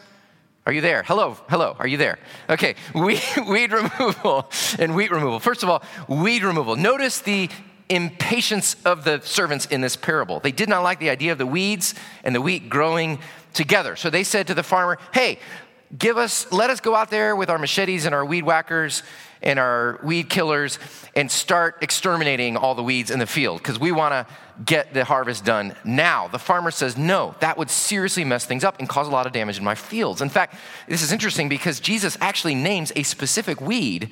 Are 0.64 0.72
you 0.72 0.80
there? 0.80 1.02
Hello, 1.02 1.36
hello, 1.50 1.76
are 1.78 1.86
you 1.86 1.98
there? 1.98 2.18
Okay, 2.48 2.76
weed, 2.94 3.20
weed 3.48 3.72
removal 3.72 4.48
and 4.78 4.94
wheat 4.94 5.10
removal. 5.10 5.40
First 5.40 5.64
of 5.64 5.68
all, 5.68 5.82
weed 6.08 6.44
removal. 6.44 6.76
Notice 6.76 7.20
the 7.20 7.50
impatience 7.90 8.76
of 8.84 9.04
the 9.04 9.20
servants 9.20 9.66
in 9.66 9.80
this 9.80 9.96
parable. 9.96 10.40
They 10.40 10.52
did 10.52 10.68
not 10.68 10.82
like 10.82 11.00
the 11.00 11.10
idea 11.10 11.32
of 11.32 11.38
the 11.38 11.46
weeds 11.46 11.94
and 12.22 12.34
the 12.34 12.40
wheat 12.40 12.70
growing 12.70 13.18
together. 13.52 13.94
So 13.94 14.10
they 14.10 14.24
said 14.24 14.46
to 14.46 14.54
the 14.54 14.62
farmer, 14.62 14.98
Hey, 15.12 15.38
give 15.96 16.16
us, 16.16 16.50
let 16.52 16.70
us 16.70 16.80
go 16.80 16.94
out 16.94 17.10
there 17.10 17.36
with 17.36 17.50
our 17.50 17.58
machetes 17.58 18.06
and 18.06 18.14
our 18.14 18.24
weed 18.24 18.44
whackers 18.44 19.02
and 19.42 19.58
our 19.58 20.00
weed 20.02 20.30
killers 20.30 20.78
and 21.14 21.30
start 21.30 21.76
exterminating 21.82 22.56
all 22.56 22.74
the 22.74 22.82
weeds 22.82 23.10
in 23.10 23.18
the 23.18 23.26
field 23.26 23.58
because 23.58 23.78
we 23.78 23.92
want 23.92 24.12
to 24.12 24.26
get 24.64 24.94
the 24.94 25.04
harvest 25.04 25.44
done 25.44 25.74
now. 25.84 26.28
The 26.28 26.38
farmer 26.38 26.70
says, 26.70 26.96
no, 26.96 27.34
that 27.40 27.58
would 27.58 27.70
seriously 27.70 28.24
mess 28.24 28.46
things 28.46 28.64
up 28.64 28.78
and 28.78 28.88
cause 28.88 29.06
a 29.06 29.10
lot 29.10 29.26
of 29.26 29.32
damage 29.32 29.58
in 29.58 29.64
my 29.64 29.74
fields. 29.74 30.22
In 30.22 30.30
fact, 30.30 30.56
this 30.88 31.02
is 31.02 31.12
interesting 31.12 31.48
because 31.48 31.80
Jesus 31.80 32.16
actually 32.20 32.54
names 32.54 32.92
a 32.96 33.02
specific 33.02 33.60
weed 33.60 34.10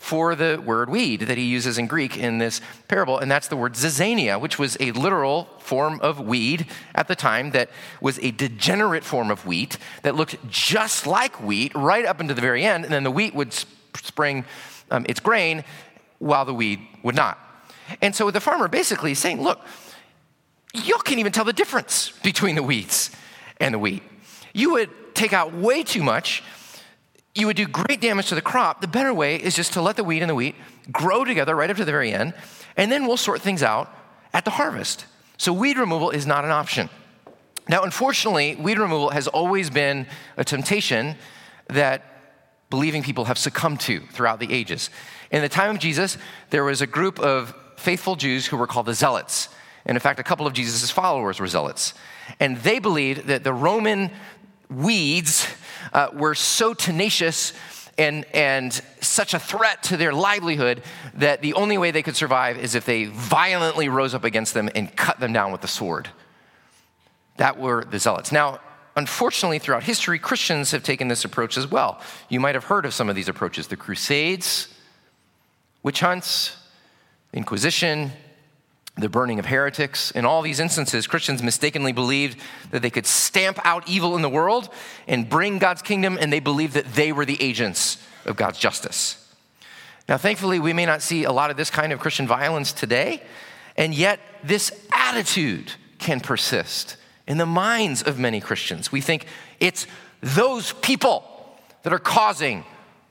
for 0.00 0.34
the 0.34 0.60
word 0.64 0.88
weed 0.88 1.20
that 1.20 1.36
he 1.36 1.44
uses 1.44 1.76
in 1.76 1.86
Greek 1.86 2.16
in 2.16 2.38
this 2.38 2.62
parable, 2.88 3.18
and 3.18 3.30
that's 3.30 3.48
the 3.48 3.56
word 3.56 3.74
zizania, 3.74 4.40
which 4.40 4.58
was 4.58 4.74
a 4.80 4.92
literal 4.92 5.44
form 5.58 6.00
of 6.00 6.18
weed 6.18 6.66
at 6.94 7.06
the 7.06 7.14
time 7.14 7.50
that 7.50 7.68
was 8.00 8.18
a 8.20 8.30
degenerate 8.30 9.04
form 9.04 9.30
of 9.30 9.46
wheat 9.46 9.76
that 10.02 10.14
looked 10.16 10.36
just 10.48 11.06
like 11.06 11.42
wheat 11.42 11.70
right 11.74 12.06
up 12.06 12.18
into 12.18 12.32
the 12.32 12.40
very 12.40 12.64
end, 12.64 12.84
and 12.84 12.94
then 12.94 13.04
the 13.04 13.10
wheat 13.10 13.34
would 13.34 13.52
spring 13.52 14.46
um, 14.90 15.04
its 15.06 15.20
grain 15.20 15.62
while 16.18 16.46
the 16.46 16.54
weed 16.54 16.80
would 17.02 17.14
not. 17.14 17.38
And 18.00 18.16
so 18.16 18.30
the 18.30 18.40
farmer 18.40 18.68
basically 18.68 19.12
is 19.12 19.18
saying, 19.18 19.42
look, 19.42 19.60
you 20.72 20.96
can't 21.04 21.20
even 21.20 21.30
tell 21.30 21.44
the 21.44 21.52
difference 21.52 22.10
between 22.22 22.54
the 22.54 22.62
weeds 22.62 23.10
and 23.60 23.74
the 23.74 23.78
wheat. 23.78 24.02
You 24.54 24.72
would 24.72 24.88
take 25.14 25.34
out 25.34 25.52
way 25.52 25.82
too 25.82 26.02
much 26.02 26.42
you 27.34 27.46
would 27.46 27.56
do 27.56 27.66
great 27.66 28.00
damage 28.00 28.28
to 28.28 28.34
the 28.34 28.42
crop. 28.42 28.80
The 28.80 28.88
better 28.88 29.14
way 29.14 29.36
is 29.36 29.54
just 29.54 29.72
to 29.74 29.82
let 29.82 29.96
the 29.96 30.04
wheat 30.04 30.20
and 30.20 30.30
the 30.30 30.34
wheat 30.34 30.56
grow 30.90 31.24
together 31.24 31.54
right 31.54 31.70
up 31.70 31.76
to 31.76 31.84
the 31.84 31.92
very 31.92 32.12
end, 32.12 32.34
and 32.76 32.90
then 32.90 33.06
we'll 33.06 33.16
sort 33.16 33.40
things 33.40 33.62
out 33.62 33.92
at 34.32 34.44
the 34.44 34.50
harvest. 34.50 35.06
So, 35.36 35.52
weed 35.52 35.78
removal 35.78 36.10
is 36.10 36.26
not 36.26 36.44
an 36.44 36.50
option. 36.50 36.90
Now, 37.68 37.82
unfortunately, 37.82 38.56
weed 38.56 38.78
removal 38.78 39.10
has 39.10 39.28
always 39.28 39.70
been 39.70 40.06
a 40.36 40.44
temptation 40.44 41.16
that 41.68 42.04
believing 42.68 43.02
people 43.02 43.26
have 43.26 43.38
succumbed 43.38 43.80
to 43.80 44.00
throughout 44.12 44.40
the 44.40 44.52
ages. 44.52 44.90
In 45.30 45.42
the 45.42 45.48
time 45.48 45.70
of 45.70 45.78
Jesus, 45.78 46.18
there 46.50 46.64
was 46.64 46.80
a 46.80 46.86
group 46.86 47.18
of 47.20 47.54
faithful 47.76 48.16
Jews 48.16 48.46
who 48.46 48.56
were 48.56 48.66
called 48.66 48.86
the 48.86 48.94
Zealots. 48.94 49.48
And 49.84 49.96
in 49.96 50.00
fact, 50.00 50.20
a 50.20 50.22
couple 50.22 50.46
of 50.46 50.52
Jesus' 50.52 50.90
followers 50.90 51.40
were 51.40 51.46
Zealots. 51.46 51.94
And 52.38 52.56
they 52.58 52.78
believed 52.78 53.26
that 53.26 53.44
the 53.44 53.52
Roman 53.52 54.10
weeds 54.68 55.46
uh, 55.92 56.08
were 56.12 56.34
so 56.34 56.74
tenacious 56.74 57.52
and, 57.98 58.24
and 58.34 58.72
such 59.00 59.34
a 59.34 59.38
threat 59.38 59.82
to 59.84 59.96
their 59.96 60.12
livelihood 60.12 60.82
that 61.14 61.42
the 61.42 61.54
only 61.54 61.76
way 61.76 61.90
they 61.90 62.02
could 62.02 62.16
survive 62.16 62.56
is 62.56 62.74
if 62.74 62.84
they 62.84 63.04
violently 63.06 63.88
rose 63.88 64.14
up 64.14 64.24
against 64.24 64.54
them 64.54 64.70
and 64.74 64.94
cut 64.96 65.20
them 65.20 65.32
down 65.32 65.52
with 65.52 65.60
the 65.60 65.68
sword. 65.68 66.08
That 67.36 67.58
were 67.58 67.84
the 67.84 67.98
zealots. 67.98 68.32
Now, 68.32 68.60
unfortunately, 68.96 69.58
throughout 69.58 69.82
history, 69.82 70.18
Christians 70.18 70.70
have 70.70 70.82
taken 70.82 71.08
this 71.08 71.24
approach 71.24 71.56
as 71.58 71.66
well. 71.66 72.00
You 72.28 72.40
might 72.40 72.54
have 72.54 72.64
heard 72.64 72.84
of 72.86 72.94
some 72.94 73.08
of 73.08 73.16
these 73.16 73.28
approaches 73.28 73.66
the 73.66 73.76
Crusades, 73.76 74.68
witch 75.82 76.00
hunts, 76.00 76.56
Inquisition, 77.32 78.12
the 78.96 79.08
burning 79.08 79.38
of 79.38 79.46
heretics. 79.46 80.10
In 80.10 80.24
all 80.24 80.42
these 80.42 80.60
instances, 80.60 81.06
Christians 81.06 81.42
mistakenly 81.42 81.92
believed 81.92 82.38
that 82.70 82.82
they 82.82 82.90
could 82.90 83.06
stamp 83.06 83.58
out 83.64 83.88
evil 83.88 84.16
in 84.16 84.22
the 84.22 84.28
world 84.28 84.68
and 85.08 85.28
bring 85.28 85.58
God's 85.58 85.82
kingdom, 85.82 86.18
and 86.20 86.32
they 86.32 86.40
believed 86.40 86.74
that 86.74 86.94
they 86.94 87.12
were 87.12 87.24
the 87.24 87.40
agents 87.42 88.04
of 88.26 88.36
God's 88.36 88.58
justice. 88.58 89.16
Now, 90.08 90.16
thankfully, 90.16 90.58
we 90.58 90.72
may 90.72 90.86
not 90.86 91.02
see 91.02 91.24
a 91.24 91.32
lot 91.32 91.50
of 91.50 91.56
this 91.56 91.70
kind 91.70 91.92
of 91.92 92.00
Christian 92.00 92.26
violence 92.26 92.72
today, 92.72 93.22
and 93.76 93.94
yet 93.94 94.20
this 94.42 94.72
attitude 94.92 95.72
can 95.98 96.20
persist 96.20 96.96
in 97.26 97.38
the 97.38 97.46
minds 97.46 98.02
of 98.02 98.18
many 98.18 98.40
Christians. 98.40 98.90
We 98.90 99.00
think 99.00 99.26
it's 99.60 99.86
those 100.20 100.72
people 100.72 101.24
that 101.84 101.92
are 101.92 101.98
causing 101.98 102.64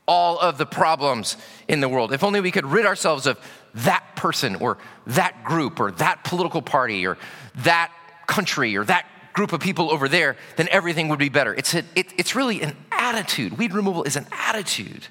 all 0.08 0.40
of 0.40 0.58
the 0.58 0.66
problems 0.66 1.38
in 1.68 1.82
the 1.82 1.88
world. 1.88 2.12
If 2.12 2.24
only 2.24 2.42
we 2.42 2.52
could 2.52 2.66
rid 2.66 2.86
ourselves 2.86 3.28
of 3.28 3.40
that 3.76 4.16
person 4.16 4.56
or 4.56 4.78
that 5.08 5.44
group 5.44 5.80
or 5.80 5.92
that 5.92 6.24
political 6.24 6.62
party 6.62 7.06
or 7.06 7.18
that 7.58 7.92
country 8.28 8.76
or 8.78 8.84
that 8.84 9.06
group 9.34 9.54
of 9.54 9.62
people 9.62 9.92
over 9.92 10.08
there, 10.08 10.36
then 10.58 10.68
everything 10.70 11.08
would 11.08 11.20
be 11.20 11.30
better. 11.30 11.54
It's, 11.54 11.74
a, 11.74 11.84
it, 11.96 12.14
it's 12.18 12.36
really 12.36 12.62
an 12.62 12.76
attitude. 12.92 13.58
Weed 13.58 13.74
removal 13.74 14.04
is 14.04 14.16
an 14.16 14.28
attitude 14.32 15.08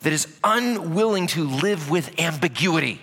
that 0.00 0.12
is 0.12 0.38
unwilling 0.44 1.26
to 1.28 1.44
live 1.44 1.90
with 1.90 2.18
ambiguity, 2.20 3.00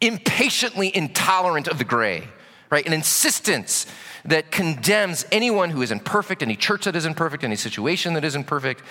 impatiently 0.00 0.94
intolerant 0.94 1.68
of 1.68 1.78
the 1.78 1.84
gray, 1.84 2.28
right? 2.70 2.86
An 2.86 2.92
insistence 2.92 3.86
that 4.24 4.50
condemns 4.50 5.24
anyone 5.32 5.70
who 5.70 5.82
is 5.82 5.90
imperfect, 5.90 6.42
any 6.42 6.56
church 6.56 6.84
that 6.84 6.94
is 6.94 7.06
imperfect, 7.06 7.42
any 7.42 7.56
situation 7.56 8.14
that 8.14 8.24
isn't 8.24 8.44
perfect, 8.44 8.82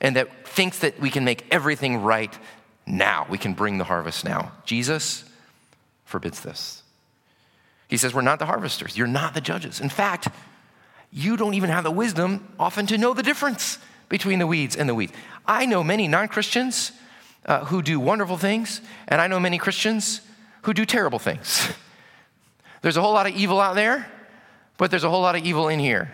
and 0.00 0.16
that 0.16 0.46
thinks 0.46 0.78
that 0.80 0.98
we 1.00 1.10
can 1.10 1.24
make 1.24 1.46
everything 1.50 2.02
right 2.02 2.36
now. 2.88 3.26
We 3.28 3.38
can 3.38 3.54
bring 3.54 3.78
the 3.78 3.84
harvest 3.84 4.24
now. 4.24 4.52
Jesus 4.64 5.24
forbids 6.04 6.40
this. 6.40 6.82
He 7.88 7.96
says, 7.96 8.14
We're 8.14 8.22
not 8.22 8.38
the 8.38 8.46
harvesters. 8.46 8.96
You're 8.96 9.06
not 9.06 9.34
the 9.34 9.40
judges. 9.40 9.80
In 9.80 9.88
fact, 9.88 10.28
you 11.10 11.36
don't 11.36 11.54
even 11.54 11.70
have 11.70 11.84
the 11.84 11.90
wisdom 11.90 12.48
often 12.58 12.86
to 12.86 12.98
know 12.98 13.14
the 13.14 13.22
difference 13.22 13.78
between 14.08 14.38
the 14.38 14.46
weeds 14.46 14.76
and 14.76 14.88
the 14.88 14.94
wheat. 14.94 15.10
I 15.46 15.66
know 15.66 15.82
many 15.82 16.08
non 16.08 16.28
Christians 16.28 16.92
uh, 17.46 17.64
who 17.64 17.82
do 17.82 17.98
wonderful 17.98 18.36
things, 18.36 18.80
and 19.06 19.20
I 19.20 19.26
know 19.26 19.40
many 19.40 19.58
Christians 19.58 20.20
who 20.62 20.74
do 20.74 20.84
terrible 20.84 21.18
things. 21.18 21.68
there's 22.82 22.96
a 22.96 23.00
whole 23.00 23.14
lot 23.14 23.26
of 23.26 23.34
evil 23.34 23.60
out 23.60 23.74
there, 23.74 24.10
but 24.76 24.90
there's 24.90 25.04
a 25.04 25.10
whole 25.10 25.22
lot 25.22 25.34
of 25.34 25.44
evil 25.44 25.68
in 25.68 25.78
here 25.78 26.12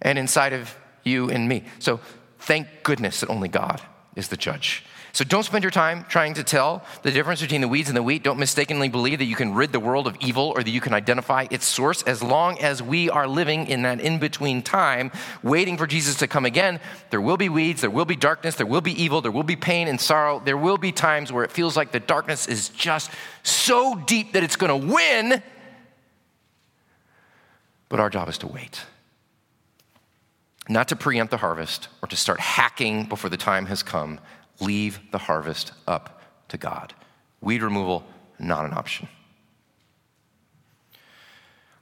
and 0.00 0.18
inside 0.18 0.52
of 0.52 0.74
you 1.04 1.30
and 1.30 1.48
me. 1.48 1.64
So 1.78 2.00
thank 2.38 2.68
goodness 2.82 3.20
that 3.20 3.28
only 3.28 3.48
God 3.48 3.80
is 4.14 4.28
the 4.28 4.36
judge. 4.36 4.84
So 5.14 5.24
don't 5.24 5.42
spend 5.42 5.62
your 5.62 5.70
time 5.70 6.06
trying 6.08 6.32
to 6.34 6.42
tell 6.42 6.82
the 7.02 7.10
difference 7.10 7.42
between 7.42 7.60
the 7.60 7.68
weeds 7.68 7.90
and 7.90 7.96
the 7.96 8.02
wheat. 8.02 8.22
Don't 8.22 8.38
mistakenly 8.38 8.88
believe 8.88 9.18
that 9.18 9.26
you 9.26 9.36
can 9.36 9.54
rid 9.54 9.70
the 9.70 9.80
world 9.80 10.06
of 10.06 10.16
evil 10.20 10.54
or 10.56 10.62
that 10.62 10.70
you 10.70 10.80
can 10.80 10.94
identify 10.94 11.46
its 11.50 11.66
source. 11.66 12.02
As 12.04 12.22
long 12.22 12.58
as 12.60 12.82
we 12.82 13.10
are 13.10 13.28
living 13.28 13.66
in 13.66 13.82
that 13.82 14.00
in 14.00 14.18
between 14.18 14.62
time, 14.62 15.12
waiting 15.42 15.76
for 15.76 15.86
Jesus 15.86 16.16
to 16.16 16.26
come 16.26 16.46
again, 16.46 16.80
there 17.10 17.20
will 17.20 17.36
be 17.36 17.50
weeds, 17.50 17.82
there 17.82 17.90
will 17.90 18.06
be 18.06 18.16
darkness, 18.16 18.54
there 18.54 18.66
will 18.66 18.80
be 18.80 19.02
evil, 19.02 19.20
there 19.20 19.30
will 19.30 19.42
be 19.42 19.56
pain 19.56 19.86
and 19.86 20.00
sorrow. 20.00 20.40
There 20.42 20.56
will 20.56 20.78
be 20.78 20.92
times 20.92 21.30
where 21.30 21.44
it 21.44 21.52
feels 21.52 21.76
like 21.76 21.92
the 21.92 22.00
darkness 22.00 22.48
is 22.48 22.70
just 22.70 23.10
so 23.42 23.94
deep 24.06 24.32
that 24.32 24.42
it's 24.42 24.56
going 24.56 24.80
to 24.80 24.86
win. 24.94 25.42
But 27.90 28.00
our 28.00 28.08
job 28.08 28.30
is 28.30 28.38
to 28.38 28.46
wait 28.46 28.82
not 30.68 30.88
to 30.88 30.96
preempt 30.96 31.30
the 31.30 31.38
harvest 31.38 31.88
or 32.02 32.08
to 32.08 32.16
start 32.16 32.40
hacking 32.40 33.04
before 33.04 33.28
the 33.28 33.36
time 33.36 33.66
has 33.66 33.82
come, 33.82 34.20
leave 34.62 35.00
the 35.10 35.18
harvest 35.18 35.72
up 35.86 36.22
to 36.48 36.56
God. 36.56 36.94
Weed 37.40 37.62
removal, 37.62 38.04
not 38.38 38.64
an 38.64 38.72
option. 38.72 39.08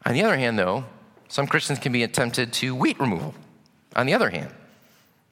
On 0.06 0.14
the 0.14 0.22
other 0.22 0.36
hand, 0.36 0.58
though, 0.58 0.84
some 1.28 1.46
Christians 1.46 1.78
can 1.78 1.92
be 1.92 2.06
tempted 2.08 2.52
to 2.54 2.74
wheat 2.74 2.98
removal. 2.98 3.34
On 3.96 4.06
the 4.06 4.14
other 4.14 4.30
hand, 4.30 4.52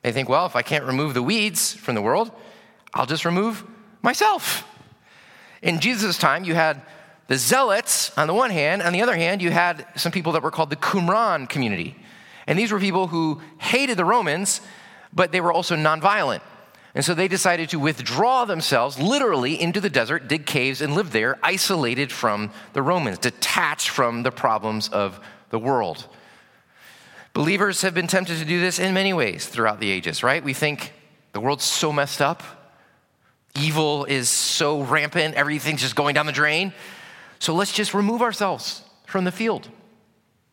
they 0.03 0.13
think, 0.13 0.29
well, 0.29 0.47
if 0.47 0.55
I 0.55 0.63
can't 0.63 0.85
remove 0.85 1.15
the 1.15 1.23
weeds 1.23 1.73
from 1.73 1.95
the 1.95 2.03
world, 2.03 2.31
I'll 2.95 3.07
just 3.07 3.25
remove 3.25 3.65
myself. 4.03 4.65
In 5.63 5.81
Jesus' 5.81 6.19
time, 6.19 6.45
you 6.45 6.55
had 6.55 6.83
the 7.27 7.37
zealots 7.37 8.17
on 8.17 8.27
the 8.27 8.35
one 8.35 8.51
hand, 8.51 8.83
on 8.83 8.93
the 8.93 9.03
other 9.03 9.17
hand, 9.17 9.43
you 9.43 9.51
had 9.51 9.87
some 9.97 10.13
people 10.13 10.33
that 10.33 10.43
were 10.43 10.51
called 10.51 10.71
the 10.71 10.77
Qumran 10.77 11.49
community. 11.49 11.97
And 12.47 12.59
these 12.59 12.73
were 12.73 12.81
people 12.81 13.07
who 13.07 13.41
hated 13.59 13.97
the 13.97 14.05
Romans, 14.05 14.61
but 15.13 15.33
they 15.33 15.41
were 15.41 15.53
also 15.53 15.77
nonviolent. 15.77 16.41
And 16.99 17.05
so 17.05 17.15
they 17.15 17.29
decided 17.29 17.69
to 17.69 17.79
withdraw 17.79 18.45
themselves 18.45 18.99
literally 18.99 19.63
into 19.63 19.81
the 19.81 19.89
desert, 19.89 20.27
dig 20.27 20.47
caves, 20.47 20.81
and 20.83 20.97
live 20.97 21.13
there, 21.13 21.39
isolated 21.45 22.11
from 22.11 22.51
the 22.73 22.83
Romans, 22.83 23.19
detached 23.19 23.91
from 23.91 24.25
the 24.25 24.33
problems 24.33 24.89
of 24.89 25.21
the 25.51 25.61
world. 25.61 26.09
Believers 27.35 27.83
have 27.83 27.95
been 27.95 28.09
tempted 28.09 28.39
to 28.39 28.45
do 28.45 28.61
this 28.61 28.81
in 28.81 28.95
many 28.95 29.13
ways 29.13 29.47
throughout 29.47 29.79
the 29.79 29.89
ages, 29.89 30.25
right? 30.25 30.43
We 30.43 30.55
think 30.55 30.93
the 31.35 31.39
world's 31.39 31.63
so 31.63 31.93
messed 31.93 32.21
up, 32.21 32.43
evil 33.55 34.05
is 34.05 34.29
so 34.29 34.83
rampant, 34.83 35.37
everything's 35.37 35.83
just 35.83 35.95
going 35.95 36.17
down 36.17 36.27
the 36.27 36.33
drain. 36.33 36.73
So 37.39 37.55
let's 37.55 37.73
just 37.73 37.95
remove 37.95 38.23
ourselves 38.23 38.83
from 39.07 39.23
the 39.23 39.31
field. 39.31 39.69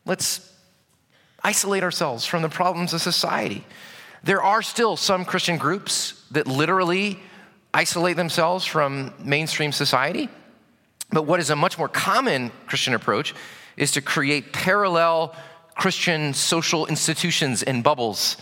Let's 0.06 0.48
isolate 1.44 1.82
ourselves 1.82 2.24
from 2.24 2.44
the 2.44 2.50
problems 2.50 2.94
of 2.94 3.02
society. 3.02 3.66
There 4.26 4.42
are 4.42 4.64
still 4.64 4.98
some 4.98 5.24
Christian 5.24 5.60
groups 5.60 6.24
that 6.32 6.48
literally 6.48 7.20
isolate 7.76 8.16
themselves 8.16 8.66
from 8.66 9.14
mainstream 9.20 9.72
society. 9.72 10.30
But 11.12 11.28
what 11.28 11.40
is 11.40 11.52
a 11.52 11.56
much 11.56 11.78
more 11.78 11.88
common 11.88 12.52
Christian 12.66 12.96
approach 12.96 13.36
is 13.78 13.92
to 13.92 14.02
create 14.02 14.52
parallel 14.52 15.36
Christian 15.76 16.34
social 16.34 16.88
institutions 16.88 17.62
and 17.62 17.84
bubbles 17.84 18.38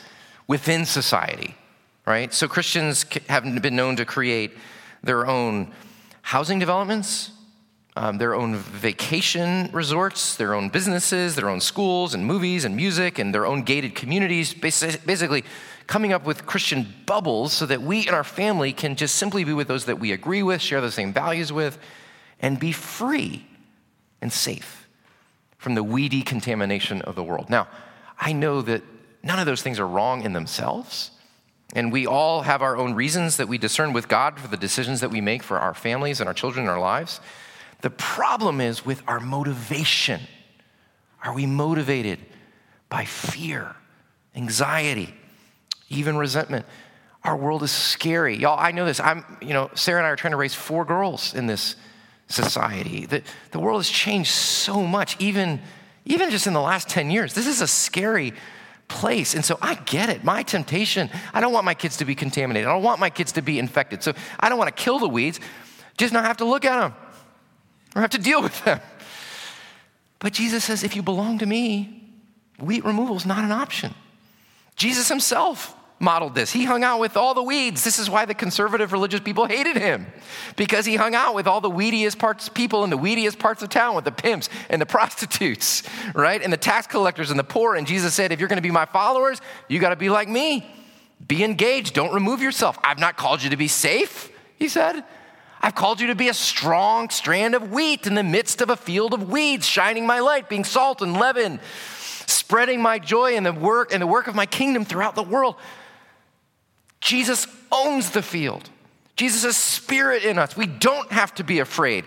within 0.48 0.86
society, 0.86 1.54
right? 2.06 2.34
So 2.34 2.48
Christians 2.48 3.06
have 3.28 3.62
been 3.62 3.76
known 3.76 3.98
to 3.98 4.06
create 4.06 4.54
their 5.04 5.28
own 5.28 5.74
housing 6.22 6.60
developments, 6.60 7.32
um, 7.98 8.20
their 8.20 8.34
own 8.34 8.56
vacation 8.56 9.70
resorts, 9.74 10.38
their 10.38 10.54
own 10.54 10.70
businesses, 10.70 11.36
their 11.36 11.50
own 11.50 11.60
schools 11.60 12.14
and 12.14 12.26
movies 12.26 12.64
and 12.64 12.74
music, 12.74 13.20
and 13.20 13.36
their 13.36 13.46
own 13.46 13.64
gated 13.64 13.96
communities, 13.96 14.54
basically 14.54 15.44
coming 15.88 16.14
up 16.14 16.26
with 16.26 16.46
Christian 16.46 16.94
bubbles 17.06 17.54
so 17.54 17.66
that 17.66 17.82
we 17.82 18.08
and 18.08 18.16
our 18.16 18.24
family 18.24 18.74
can 18.74 18.96
just 18.96 19.16
simply 19.16 19.44
be 19.44 19.54
with 19.54 19.68
those 19.68 19.86
that 19.86 20.00
we 20.00 20.12
agree 20.12 20.44
with, 20.44 20.62
share 20.62 20.82
the 20.82 20.92
same 20.92 21.14
values 21.14 21.52
with, 21.52 21.78
and 22.40 22.60
be 22.60 22.72
free 22.72 23.46
and 24.22 24.32
safe 24.32 24.88
from 25.58 25.76
the 25.76 25.84
weedy 25.84 26.22
contamination 26.22 27.02
of 27.02 27.16
the 27.16 27.24
world. 27.24 27.50
Now, 27.50 27.68
I 28.20 28.34
know 28.34 28.62
that 28.62 28.84
none 29.24 29.40
of 29.40 29.46
those 29.46 29.62
things 29.62 29.80
are 29.80 29.88
wrong 29.88 30.24
in 30.24 30.34
themselves. 30.34 31.12
And 31.76 31.92
we 31.92 32.06
all 32.06 32.42
have 32.42 32.62
our 32.62 32.78
own 32.78 32.94
reasons 32.94 33.38
that 33.38 33.48
we 33.48 33.58
discern 33.58 33.94
with 33.94 34.08
God 34.08 34.40
for 34.40 34.48
the 34.48 34.58
decisions 34.58 35.02
that 35.02 35.10
we 35.10 35.22
make 35.22 35.42
for 35.42 35.58
our 35.58 35.74
families 35.74 36.20
and 36.20 36.28
our 36.28 36.34
children 36.34 36.66
and 36.66 36.70
our 36.70 36.80
lives. 36.80 37.20
The 37.82 37.90
problem 37.90 38.62
is 38.62 38.86
with 38.86 39.02
our 39.08 39.20
motivation. 39.20 40.22
Are 41.24 41.34
we 41.34 41.46
motivated 41.46 42.20
by 42.90 43.06
fear, 43.06 43.76
anxiety, 44.36 45.16
even 45.94 46.18
resentment? 46.18 46.66
Our 47.24 47.38
world 47.38 47.64
is 47.64 47.72
scary. 47.72 48.36
Y'all, 48.38 48.60
I 48.60 48.72
know 48.72 48.86
this. 48.86 49.00
I'm, 49.00 49.26
you 49.42 49.54
know, 49.54 49.70
Sarah 49.76 50.00
and 50.00 50.08
I 50.08 50.10
are 50.10 50.16
trying 50.16 50.32
to 50.32 50.38
raise 50.38 50.54
four 50.54 50.84
girls 50.84 51.34
in 51.34 51.48
this 51.48 51.76
society. 52.28 53.06
The, 53.06 53.24
the 53.52 53.60
world 53.60 53.80
has 53.80 53.90
changed 53.90 54.32
so 54.32 54.86
much, 54.86 55.16
even, 55.20 55.62
even 56.06 56.30
just 56.30 56.48
in 56.48 56.54
the 56.54 56.62
last 56.62 56.90
10 56.90 57.12
years. 57.12 57.34
This 57.34 57.48
is 57.48 57.62
a 57.62 57.68
scary 57.68 58.34
place. 58.90 59.36
And 59.36 59.46
so 59.46 59.58
I 59.62 59.76
get 59.76 60.10
it. 60.10 60.24
My 60.24 60.44
temptation, 60.44 61.10
I 61.34 61.40
don't 61.40 61.54
want 61.54 61.66
my 61.66 61.74
kids 61.74 61.98
to 61.98 62.06
be 62.06 62.16
contaminated. 62.16 62.68
I 62.68 62.74
don't 62.74 62.84
want 62.84 63.00
my 63.00 63.10
kids 63.10 63.32
to 63.34 63.42
be 63.42 63.58
infected. 63.58 64.04
So 64.04 64.14
I 64.40 64.50
don't 64.50 64.58
want 64.58 64.76
to 64.76 64.84
kill 64.84 65.00
the 65.00 65.08
weeds, 65.10 65.40
just 65.98 66.14
not 66.14 66.26
have 66.26 66.38
to 66.38 66.46
look 66.46 66.66
at 66.66 66.80
them 66.80 66.94
or 67.96 68.02
have 68.02 68.12
to 68.12 68.20
deal 68.20 68.42
with 68.42 68.64
them. 68.66 68.82
But 70.20 70.34
Jesus 70.34 70.64
says, 70.64 70.84
if 70.84 70.96
you 70.96 71.04
belong 71.04 71.40
to 71.40 71.46
me, 71.46 72.02
weed 72.60 72.86
removal 72.86 73.16
is 73.16 73.26
not 73.26 73.44
an 73.44 73.52
option. 73.52 73.94
Jesus 74.76 75.10
himself 75.10 75.76
modeled 76.04 76.36
this. 76.36 76.52
He 76.52 76.66
hung 76.66 76.84
out 76.84 77.00
with 77.00 77.18
all 77.18 77.34
the 77.34 77.42
weeds. 77.42 77.84
This 77.84 77.98
is 77.98 78.10
why 78.10 78.26
the 78.26 78.34
conservative 78.36 78.92
religious 78.92 79.22
people 79.22 79.46
hated 79.46 79.78
him, 79.78 80.06
because 80.56 80.86
he 80.86 80.96
hung 80.96 81.16
out 81.16 81.34
with 81.34 81.48
all 81.48 81.62
the 81.62 81.72
weediest 81.72 82.20
parts 82.20 82.50
people 82.50 82.84
in 82.84 82.90
the 82.90 82.98
weediest 82.98 83.40
parts 83.40 83.64
of 83.64 83.70
town, 83.70 83.96
with 83.96 84.06
the 84.06 84.12
pimps 84.12 84.50
and 84.70 84.82
the 84.82 84.86
prostitutes, 84.98 85.84
right? 86.14 86.42
And 86.42 86.54
the 86.54 86.58
tax 86.58 86.86
collectors 86.86 87.32
and 87.32 87.40
the 87.40 87.44
poor. 87.44 87.76
And 87.76 87.88
Jesus 87.88 88.14
said, 88.14 88.32
if 88.32 88.40
you're 88.40 88.50
going 88.50 88.58
to 88.58 88.62
be 88.62 88.72
my 88.72 88.86
followers, 88.86 89.42
you 89.68 89.80
got 89.80 89.90
to 89.90 89.96
be 89.96 90.10
like 90.10 90.30
me. 90.30 90.70
Be 91.26 91.44
engaged. 91.44 91.94
Don't 91.94 92.14
remove 92.14 92.42
yourself. 92.42 92.78
I've 92.84 93.00
not 93.00 93.18
called 93.18 93.42
you 93.42 93.50
to 93.52 93.58
be 93.58 93.68
safe, 93.68 94.30
he 94.58 94.68
said. 94.68 95.04
I've 95.62 95.76
called 95.76 96.02
you 96.02 96.08
to 96.08 96.16
be 96.16 96.28
a 96.28 96.34
strong 96.34 97.10
strand 97.10 97.56
of 97.56 97.72
wheat 97.72 98.06
in 98.06 98.16
the 98.16 98.24
midst 98.24 98.60
of 98.60 98.70
a 98.70 98.76
field 98.76 99.14
of 99.14 99.32
weeds, 99.32 99.66
shining 99.66 100.06
my 100.06 100.20
light, 100.20 100.50
being 100.50 100.66
salt 100.66 101.02
and 101.02 101.14
leaven, 101.14 101.62
spreading 102.26 102.82
my 102.82 103.00
joy 103.00 103.36
in 103.36 103.44
the 103.44 103.54
work 103.54 103.94
and 103.94 104.02
the 104.02 104.08
work 104.08 104.28
of 104.28 104.36
my 104.36 104.46
kingdom 104.46 104.84
throughout 104.84 105.16
the 105.16 105.24
world. 105.24 105.56
Jesus 107.04 107.48
owns 107.70 108.12
the 108.12 108.22
field. 108.22 108.70
Jesus 109.18 109.44
is 109.44 109.58
spirit 109.58 110.24
in 110.24 110.40
us. 110.40 110.56
We 110.56 110.66
don't 110.66 111.12
have 111.12 111.36
to 111.36 111.44
be 111.44 111.60
afraid. 111.60 112.06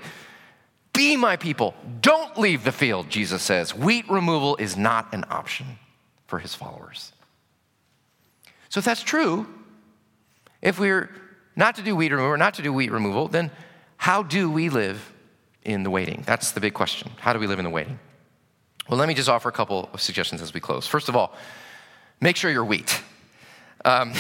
Be 0.94 1.16
my 1.16 1.37
people. 1.37 1.74
Don't 2.00 2.38
leave 2.38 2.64
the 2.64 2.72
field, 2.72 3.11
Jesus 3.11 3.42
says. 3.42 3.74
Wheat 3.74 4.09
removal 4.09 4.56
is 4.56 4.74
not 4.76 5.12
an 5.12 5.24
option 5.28 5.66
for 6.26 6.38
his 6.38 6.54
followers. 6.54 7.12
So, 8.70 8.78
if 8.78 8.87
that's 8.87 9.02
true, 9.02 9.46
if 10.62 10.80
we're 10.80 11.11
not 11.54 11.76
to 11.76 11.82
do 11.82 11.94
weed 11.94 12.12
removal, 12.12 12.38
not 12.38 12.54
to 12.54 12.62
do 12.62 12.72
wheat 12.72 12.90
removal, 12.90 13.28
then 13.28 13.50
how 13.98 14.22
do 14.22 14.50
we 14.50 14.70
live 14.70 15.12
in 15.62 15.82
the 15.82 15.90
waiting? 15.90 16.24
That's 16.26 16.52
the 16.52 16.61
big 16.61 16.72
question. 16.72 17.11
How 17.18 17.35
do 17.35 17.38
we 17.38 17.46
live 17.46 17.59
in 17.59 17.64
the 17.64 17.70
waiting? 17.70 17.98
Well, 18.88 18.98
let 18.98 19.09
me 19.09 19.14
just 19.14 19.28
offer 19.28 19.50
a 19.50 19.52
couple 19.52 19.90
of 19.92 20.00
suggestions 20.00 20.40
as 20.40 20.54
we 20.54 20.61
close. 20.61 20.87
First 20.87 21.11
of 21.11 21.16
all, 21.16 21.35
make 22.20 22.37
sure 22.37 22.50
you're 22.50 22.64
wheat. 22.64 23.02
Um, 23.87 24.12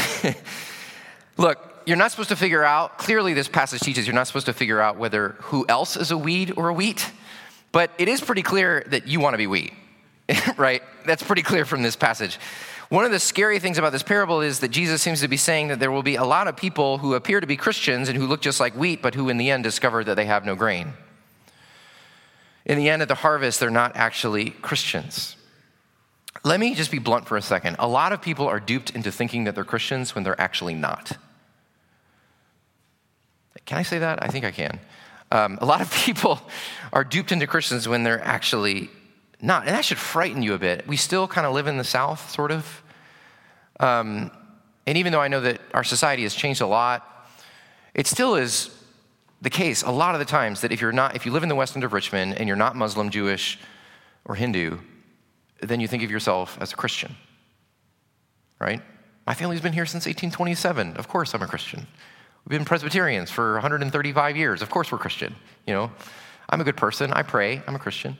look, 1.36 1.58
you're 1.86 1.96
not 1.96 2.12
supposed 2.12 2.28
to 2.28 2.36
figure 2.36 2.64
out, 2.64 2.98
clearly, 2.98 3.34
this 3.34 3.48
passage 3.48 3.80
teaches 3.80 4.06
you're 4.06 4.14
not 4.14 4.28
supposed 4.28 4.46
to 4.46 4.52
figure 4.52 4.80
out 4.80 4.96
whether 4.96 5.30
who 5.40 5.66
else 5.68 5.96
is 5.96 6.12
a 6.12 6.16
weed 6.16 6.54
or 6.56 6.68
a 6.68 6.72
wheat, 6.72 7.10
but 7.72 7.90
it 7.98 8.08
is 8.08 8.20
pretty 8.20 8.42
clear 8.42 8.84
that 8.88 9.08
you 9.08 9.18
want 9.18 9.34
to 9.34 9.38
be 9.38 9.48
wheat, 9.48 9.72
right? 10.56 10.82
That's 11.04 11.22
pretty 11.22 11.42
clear 11.42 11.64
from 11.64 11.82
this 11.82 11.96
passage. 11.96 12.38
One 12.88 13.04
of 13.04 13.10
the 13.10 13.18
scary 13.18 13.58
things 13.58 13.76
about 13.76 13.90
this 13.90 14.04
parable 14.04 14.40
is 14.40 14.60
that 14.60 14.68
Jesus 14.68 15.02
seems 15.02 15.20
to 15.20 15.28
be 15.28 15.36
saying 15.36 15.68
that 15.68 15.80
there 15.80 15.90
will 15.90 16.04
be 16.04 16.14
a 16.14 16.24
lot 16.24 16.46
of 16.46 16.56
people 16.56 16.98
who 16.98 17.14
appear 17.14 17.40
to 17.40 17.46
be 17.46 17.56
Christians 17.56 18.08
and 18.08 18.16
who 18.16 18.28
look 18.28 18.40
just 18.40 18.60
like 18.60 18.76
wheat, 18.76 19.02
but 19.02 19.16
who 19.16 19.28
in 19.28 19.36
the 19.36 19.50
end 19.50 19.64
discover 19.64 20.04
that 20.04 20.14
they 20.14 20.26
have 20.26 20.44
no 20.44 20.54
grain. 20.54 20.92
In 22.64 22.78
the 22.78 22.88
end, 22.88 23.02
at 23.02 23.08
the 23.08 23.16
harvest, 23.16 23.58
they're 23.58 23.70
not 23.70 23.96
actually 23.96 24.50
Christians. 24.50 25.36
Let 26.44 26.60
me 26.60 26.74
just 26.74 26.90
be 26.90 26.98
blunt 26.98 27.26
for 27.26 27.36
a 27.36 27.42
second. 27.42 27.76
A 27.78 27.88
lot 27.88 28.12
of 28.12 28.22
people 28.22 28.46
are 28.46 28.60
duped 28.60 28.90
into 28.90 29.10
thinking 29.10 29.44
that 29.44 29.54
they're 29.54 29.64
Christians 29.64 30.14
when 30.14 30.24
they're 30.24 30.40
actually 30.40 30.74
not. 30.74 31.16
Can 33.64 33.78
I 33.78 33.82
say 33.82 33.98
that? 33.98 34.22
I 34.22 34.28
think 34.28 34.44
I 34.44 34.52
can. 34.52 34.78
Um, 35.32 35.58
a 35.60 35.66
lot 35.66 35.80
of 35.80 35.92
people 36.04 36.40
are 36.92 37.04
duped 37.04 37.32
into 37.32 37.46
Christians 37.46 37.88
when 37.88 38.04
they're 38.04 38.22
actually 38.22 38.90
not. 39.40 39.66
And 39.66 39.74
that 39.74 39.84
should 39.84 39.98
frighten 39.98 40.42
you 40.42 40.54
a 40.54 40.58
bit. 40.58 40.86
We 40.86 40.96
still 40.96 41.28
kind 41.28 41.46
of 41.46 41.52
live 41.52 41.66
in 41.66 41.76
the 41.76 41.84
South, 41.84 42.30
sort 42.30 42.52
of. 42.52 42.82
Um, 43.80 44.30
and 44.86 44.96
even 44.96 45.12
though 45.12 45.20
I 45.20 45.28
know 45.28 45.40
that 45.40 45.60
our 45.74 45.84
society 45.84 46.22
has 46.22 46.34
changed 46.34 46.60
a 46.60 46.66
lot, 46.66 47.28
it 47.94 48.06
still 48.06 48.36
is 48.36 48.70
the 49.42 49.50
case 49.50 49.82
a 49.82 49.90
lot 49.90 50.14
of 50.14 50.18
the 50.18 50.24
times 50.24 50.60
that 50.62 50.72
if 50.72 50.80
you're 50.80 50.92
not, 50.92 51.16
if 51.16 51.26
you 51.26 51.32
live 51.32 51.42
in 51.42 51.48
the 51.48 51.54
west 51.54 51.76
end 51.76 51.84
of 51.84 51.92
Richmond 51.92 52.34
and 52.38 52.46
you're 52.46 52.56
not 52.56 52.76
Muslim, 52.76 53.10
Jewish, 53.10 53.58
or 54.24 54.34
Hindu, 54.34 54.78
then 55.60 55.80
you 55.80 55.88
think 55.88 56.02
of 56.02 56.10
yourself 56.10 56.58
as 56.60 56.72
a 56.72 56.76
Christian, 56.76 57.16
right? 58.60 58.80
My 59.26 59.34
family's 59.34 59.60
been 59.60 59.72
here 59.72 59.86
since 59.86 60.06
1827. 60.06 60.96
Of 60.96 61.08
course 61.08 61.34
I'm 61.34 61.42
a 61.42 61.46
Christian. 61.46 61.86
We've 62.46 62.58
been 62.58 62.64
Presbyterians 62.64 63.30
for 63.30 63.54
135 63.54 64.36
years. 64.36 64.62
Of 64.62 64.70
course 64.70 64.92
we're 64.92 64.98
Christian. 64.98 65.34
You 65.66 65.74
know, 65.74 65.90
I'm 66.48 66.60
a 66.60 66.64
good 66.64 66.76
person. 66.76 67.12
I 67.12 67.22
pray. 67.22 67.60
I'm 67.66 67.74
a 67.74 67.78
Christian. 67.78 68.16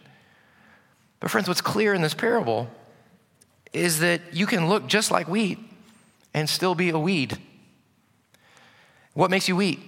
But, 1.20 1.30
friends, 1.30 1.48
what's 1.48 1.60
clear 1.60 1.94
in 1.94 2.02
this 2.02 2.14
parable 2.14 2.68
is 3.72 4.00
that 4.00 4.20
you 4.32 4.46
can 4.46 4.68
look 4.68 4.86
just 4.86 5.10
like 5.10 5.28
wheat 5.28 5.58
and 6.34 6.48
still 6.48 6.74
be 6.74 6.90
a 6.90 6.98
weed. 6.98 7.38
What 9.14 9.30
makes 9.30 9.48
you 9.48 9.56
wheat? 9.56 9.78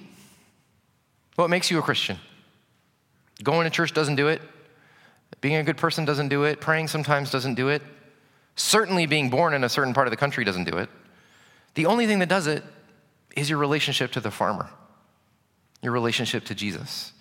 What 1.35 1.51
makes 1.51 1.71
you 1.71 1.79
a 1.79 1.83
Christian? 1.83 2.19
Going 3.43 3.65
to 3.65 3.71
church 3.71 3.93
doesn't 3.93 4.17
do 4.17 4.29
it. 4.29 4.41
Being 5.41 5.57
a 5.57 5.63
good 5.63 5.77
person 5.77 6.05
doesn't 6.05 6.29
do 6.29 6.45
it. 6.45 6.61
Praying 6.61 6.89
sometimes 6.89 7.31
doesn't 7.31 7.55
do 7.55 7.69
it. 7.69 7.83
Certainly, 8.57 9.07
being 9.07 9.31
born 9.31 9.55
in 9.55 9.63
a 9.63 9.69
certain 9.69 9.95
part 9.95 10.07
of 10.07 10.11
the 10.11 10.17
country 10.17 10.45
doesn't 10.45 10.65
do 10.65 10.79
it. 10.79 10.89
The 11.75 11.87
only 11.87 12.07
thing 12.07 12.19
that 12.19 12.29
does 12.29 12.47
it 12.47 12.65
is 13.37 13.49
your 13.49 13.59
relationship 13.59 14.11
to 14.13 14.21
the 14.21 14.33
farmer, 14.33 14.69
your 15.81 15.93
relationship 15.93 16.45
to 16.47 16.55
Jesus. 16.55 17.13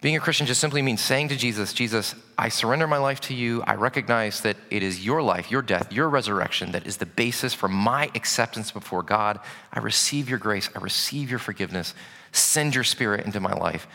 Being 0.00 0.16
a 0.16 0.20
Christian 0.20 0.48
just 0.48 0.60
simply 0.60 0.82
means 0.82 1.00
saying 1.00 1.28
to 1.28 1.36
Jesus, 1.36 1.72
Jesus, 1.72 2.16
I 2.36 2.48
surrender 2.48 2.88
my 2.88 2.98
life 2.98 3.20
to 3.20 3.34
you. 3.34 3.62
I 3.62 3.76
recognize 3.76 4.40
that 4.40 4.56
it 4.68 4.82
is 4.82 5.06
your 5.06 5.22
life, 5.22 5.48
your 5.48 5.62
death, 5.62 5.92
your 5.92 6.08
resurrection 6.08 6.72
that 6.72 6.88
is 6.88 6.96
the 6.96 7.06
basis 7.06 7.54
for 7.54 7.68
my 7.68 8.10
acceptance 8.16 8.72
before 8.72 9.04
God. 9.04 9.38
I 9.72 9.78
receive 9.78 10.28
your 10.28 10.40
grace. 10.40 10.68
I 10.74 10.80
receive 10.80 11.30
your 11.30 11.38
forgiveness. 11.38 11.94
Send 12.32 12.74
your 12.74 12.82
spirit 12.82 13.24
into 13.24 13.38
my 13.38 13.52
life. 13.52 13.86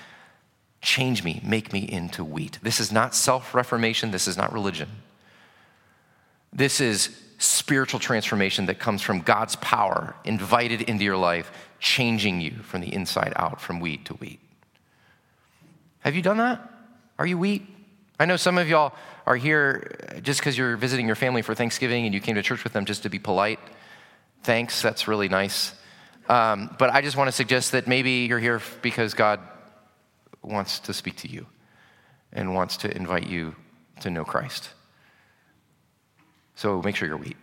Change 0.82 1.24
me, 1.24 1.42
make 1.44 1.74
me 1.74 1.80
into 1.80 2.24
wheat. 2.24 2.60
This 2.62 2.80
is 2.80 2.92
not 2.92 3.16
self 3.16 3.54
reformation. 3.56 4.12
This 4.12 4.28
is 4.28 4.38
not 4.38 4.54
religion. 4.54 4.90
This 6.54 6.80
is 6.80 7.16
spiritual 7.40 8.00
transformation 8.00 8.66
that 8.66 8.80
comes 8.80 9.02
from 9.02 9.22
God's 9.22 9.56
power 9.58 10.16
invited 10.24 10.82
into 10.82 11.04
your 11.04 11.18
life, 11.18 11.52
changing 11.80 12.42
you 12.42 12.52
from 12.64 12.82
the 12.82 12.94
inside 12.94 13.34
out, 13.36 13.62
from 13.62 13.80
wheat 13.80 14.06
to 14.06 14.14
wheat. 14.16 14.40
Have 16.00 16.16
you 16.16 16.22
done 16.22 16.38
that? 16.38 16.62
Are 17.20 17.26
you 17.26 17.38
wheat? 17.38 17.66
I 18.20 18.26
know 18.26 18.38
some 18.38 18.58
of 18.58 18.68
y'all 18.68 18.94
are 19.26 19.36
here 19.36 20.20
just 20.24 20.40
because 20.40 20.58
you're 20.58 20.78
visiting 20.78 21.06
your 21.06 21.16
family 21.16 21.42
for 21.42 21.54
Thanksgiving 21.54 22.06
and 22.06 22.14
you 22.14 22.22
came 22.22 22.36
to 22.36 22.42
church 22.42 22.64
with 22.64 22.74
them 22.74 22.86
just 22.86 23.04
to 23.04 23.10
be 23.10 23.20
polite. 23.20 23.60
Thanks, 24.44 24.82
that's 24.82 25.08
really 25.08 25.30
nice. 25.30 25.74
Um, 26.30 26.76
but 26.80 26.90
I 26.90 27.02
just 27.02 27.18
want 27.18 27.28
to 27.28 27.32
suggest 27.32 27.74
that 27.74 27.88
maybe 27.88 28.26
you're 28.28 28.40
here 28.40 28.62
because 28.82 29.14
God 29.14 29.40
wants 30.48 30.80
to 30.80 30.94
speak 30.94 31.16
to 31.18 31.30
you 31.30 31.46
and 32.34 32.54
wants 32.54 32.78
to 32.78 32.96
invite 32.96 33.28
you 33.28 33.56
to 34.02 34.10
know 34.10 34.24
Christ. 34.24 34.70
So 36.56 36.82
make 36.82 36.96
sure 36.96 37.08
you're 37.08 37.18
wheat. 37.18 37.38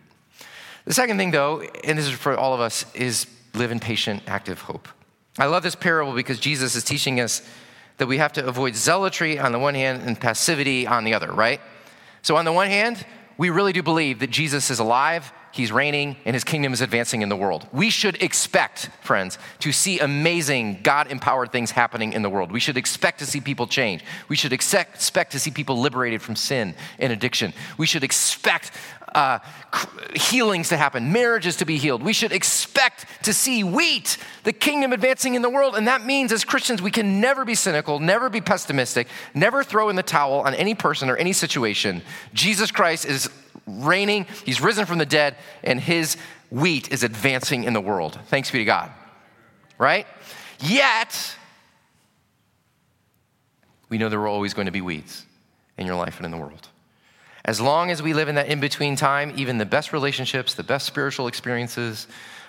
The 0.85 0.93
second 0.93 1.17
thing, 1.17 1.31
though, 1.31 1.61
and 1.83 1.97
this 1.97 2.05
is 2.05 2.11
for 2.11 2.35
all 2.35 2.53
of 2.53 2.59
us, 2.59 2.85
is 2.93 3.27
live 3.53 3.71
in 3.71 3.79
patient, 3.79 4.23
active 4.27 4.61
hope. 4.61 4.87
I 5.37 5.45
love 5.45 5.63
this 5.63 5.75
parable 5.75 6.13
because 6.13 6.39
Jesus 6.39 6.75
is 6.75 6.83
teaching 6.83 7.19
us 7.19 7.41
that 7.97 8.07
we 8.07 8.17
have 8.17 8.33
to 8.33 8.45
avoid 8.45 8.75
zealotry 8.75 9.39
on 9.39 9.51
the 9.51 9.59
one 9.59 9.73
hand 9.73 10.03
and 10.03 10.19
passivity 10.19 10.85
on 10.85 11.03
the 11.03 11.13
other, 11.13 11.31
right? 11.31 11.61
So, 12.21 12.35
on 12.35 12.45
the 12.45 12.51
one 12.51 12.67
hand, 12.67 13.05
we 13.37 13.49
really 13.49 13.73
do 13.73 13.83
believe 13.83 14.19
that 14.19 14.29
Jesus 14.29 14.69
is 14.69 14.79
alive, 14.79 15.31
he's 15.55 15.71
reigning, 15.71 16.17
and 16.25 16.33
his 16.33 16.43
kingdom 16.43 16.73
is 16.73 16.81
advancing 16.81 17.21
in 17.21 17.29
the 17.29 17.35
world. 17.35 17.65
We 17.71 17.89
should 17.89 18.21
expect, 18.21 18.89
friends, 19.01 19.37
to 19.59 19.71
see 19.71 19.99
amazing 19.99 20.81
God 20.83 21.09
empowered 21.09 21.51
things 21.51 21.71
happening 21.71 22.13
in 22.13 22.21
the 22.21 22.29
world. 22.29 22.51
We 22.51 22.59
should 22.59 22.77
expect 22.77 23.19
to 23.19 23.25
see 23.25 23.39
people 23.39 23.65
change. 23.65 24.03
We 24.27 24.35
should 24.35 24.51
expect 24.53 25.31
to 25.31 25.39
see 25.39 25.51
people 25.51 25.79
liberated 25.79 26.21
from 26.21 26.35
sin 26.35 26.75
and 26.99 27.13
addiction. 27.13 27.53
We 27.77 27.85
should 27.85 28.03
expect 28.03 28.71
uh, 29.13 29.39
healings 30.13 30.69
to 30.69 30.77
happen, 30.77 31.13
marriages 31.13 31.55
to 31.57 31.65
be 31.65 31.77
healed. 31.77 32.03
We 32.03 32.11
should 32.11 32.33
expect 32.33 33.05
to 33.23 33.33
see 33.33 33.63
wheat, 33.63 34.17
the 34.43 34.51
kingdom 34.51 34.91
advancing 34.91 35.35
in 35.35 35.41
the 35.41 35.49
world. 35.49 35.75
And 35.75 35.87
that 35.87 36.05
means 36.05 36.33
as 36.33 36.43
Christians, 36.43 36.81
we 36.81 36.91
can 36.91 37.21
never 37.21 37.45
be 37.45 37.55
cynical, 37.55 37.99
never 37.99 38.29
be 38.29 38.41
pessimistic, 38.41 39.07
never 39.33 39.63
throw 39.63 39.87
in 39.87 39.95
the 39.95 40.03
towel 40.03 40.41
on 40.41 40.53
any 40.53 40.75
person 40.75 41.09
or 41.09 41.15
any 41.15 41.31
situation. 41.31 42.01
Jesus 42.33 42.71
Christ 42.71 43.05
is 43.05 43.29
reigning, 43.67 44.25
he's 44.45 44.61
risen 44.61 44.85
from 44.85 44.97
the 44.97 45.05
dead, 45.05 45.35
and 45.63 45.79
his 45.79 46.17
wheat 46.49 46.91
is 46.91 47.03
advancing 47.03 47.63
in 47.63 47.73
the 47.73 47.81
world. 47.81 48.19
Thanks 48.27 48.51
be 48.51 48.59
to 48.59 48.65
God. 48.65 48.91
Right? 49.77 50.07
Yet, 50.59 51.35
we 53.89 53.97
know 53.97 54.09
there 54.09 54.21
are 54.21 54.27
always 54.27 54.53
going 54.53 54.65
to 54.65 54.71
be 54.71 54.81
weeds 54.81 55.25
in 55.77 55.85
your 55.85 55.95
life 55.95 56.17
and 56.17 56.25
in 56.25 56.31
the 56.31 56.37
world. 56.37 56.69
As 57.43 57.61
long 57.61 57.91
as 57.91 58.01
we 58.01 58.13
live 58.13 58.27
in 58.27 58.35
that 58.35 58.47
in 58.47 58.59
between 58.59 58.95
time, 58.95 59.31
even 59.35 59.57
the 59.57 59.65
best 59.65 59.93
relationships, 59.93 60.55
the 60.55 60.63
best 60.63 60.85
spiritual 60.85 61.27
experiences, 61.27 62.07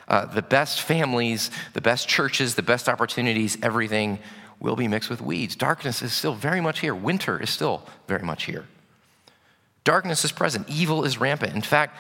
uh, 0.09 0.25
the 0.27 0.43
best 0.43 0.81
families, 0.81 1.51
the 1.75 1.81
best 1.81 2.09
churches, 2.09 2.55
the 2.55 2.63
best 2.63 2.89
opportunities, 2.89 3.59
everything 3.63 4.19
will 4.61 4.77
be 4.77 4.89
mixed 4.89 5.11
with 5.11 5.21
weeds. 5.21 5.55
Darkness 5.55 6.01
is 6.01 6.13
still 6.13 6.35
very 6.35 6.61
much 6.61 6.81
here. 6.81 6.95
Winter 6.95 7.43
is 7.43 7.51
still 7.51 7.83
very 8.07 8.23
much 8.23 8.45
here. 8.45 8.67
Darkness 9.87 10.25
is 10.25 10.33
present. 10.33 10.69
Evil 10.69 11.05
is 11.05 11.19
rampant. 11.19 11.55
In 11.55 11.63
fact, 11.63 11.97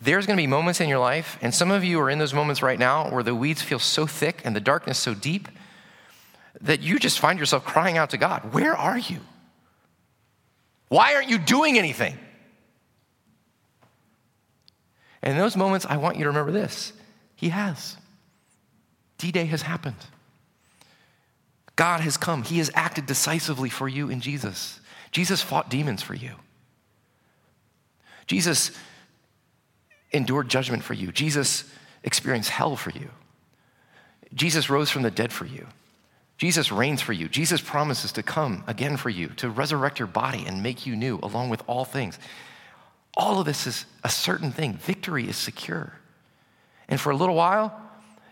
there's 0.00 0.26
going 0.26 0.36
to 0.36 0.42
be 0.42 0.48
moments 0.48 0.80
in 0.80 0.88
your 0.88 0.98
life, 0.98 1.38
and 1.40 1.54
some 1.54 1.70
of 1.70 1.84
you 1.84 2.00
are 2.00 2.10
in 2.10 2.18
those 2.18 2.34
moments 2.34 2.62
right 2.62 2.80
now 2.80 3.08
where 3.10 3.22
the 3.22 3.32
weeds 3.32 3.62
feel 3.62 3.78
so 3.78 4.08
thick 4.08 4.42
and 4.44 4.56
the 4.56 4.60
darkness 4.60 4.98
so 4.98 5.14
deep 5.14 5.48
that 6.60 6.80
you 6.80 6.98
just 6.98 7.20
find 7.20 7.38
yourself 7.38 7.64
crying 7.64 7.96
out 7.96 8.10
to 8.10 8.16
God, 8.16 8.52
Where 8.52 8.74
are 8.74 8.98
you? 8.98 9.20
Why 10.88 11.14
aren't 11.14 11.28
you 11.28 11.38
doing 11.38 11.78
anything? 11.78 12.18
And 15.22 15.34
in 15.34 15.38
those 15.38 15.56
moments, 15.56 15.86
I 15.88 15.98
want 15.98 16.16
you 16.16 16.24
to 16.24 16.30
remember 16.30 16.50
this 16.50 16.92
He 17.36 17.50
has. 17.50 17.96
D 19.18 19.30
Day 19.30 19.44
has 19.44 19.62
happened. 19.62 20.06
God 21.76 22.00
has 22.00 22.16
come. 22.16 22.42
He 22.42 22.58
has 22.58 22.72
acted 22.74 23.06
decisively 23.06 23.70
for 23.70 23.88
you 23.88 24.10
in 24.10 24.20
Jesus. 24.20 24.80
Jesus 25.12 25.40
fought 25.40 25.70
demons 25.70 26.02
for 26.02 26.14
you. 26.14 26.32
Jesus 28.26 28.72
endured 30.12 30.48
judgment 30.48 30.82
for 30.82 30.94
you. 30.94 31.12
Jesus 31.12 31.64
experienced 32.02 32.50
hell 32.50 32.76
for 32.76 32.90
you. 32.90 33.08
Jesus 34.34 34.70
rose 34.70 34.90
from 34.90 35.02
the 35.02 35.10
dead 35.10 35.32
for 35.32 35.44
you. 35.44 35.66
Jesus 36.38 36.72
reigns 36.72 37.00
for 37.00 37.12
you. 37.12 37.28
Jesus 37.28 37.60
promises 37.60 38.12
to 38.12 38.22
come 38.22 38.64
again 38.66 38.96
for 38.96 39.10
you, 39.10 39.28
to 39.36 39.48
resurrect 39.48 39.98
your 39.98 40.08
body 40.08 40.44
and 40.46 40.62
make 40.62 40.86
you 40.86 40.96
new, 40.96 41.18
along 41.22 41.50
with 41.50 41.62
all 41.66 41.84
things. 41.84 42.18
All 43.16 43.38
of 43.38 43.46
this 43.46 43.66
is 43.66 43.84
a 44.02 44.08
certain 44.08 44.50
thing. 44.50 44.74
Victory 44.74 45.28
is 45.28 45.36
secure. 45.36 45.92
And 46.88 47.00
for 47.00 47.10
a 47.10 47.16
little 47.16 47.34
while, 47.34 47.80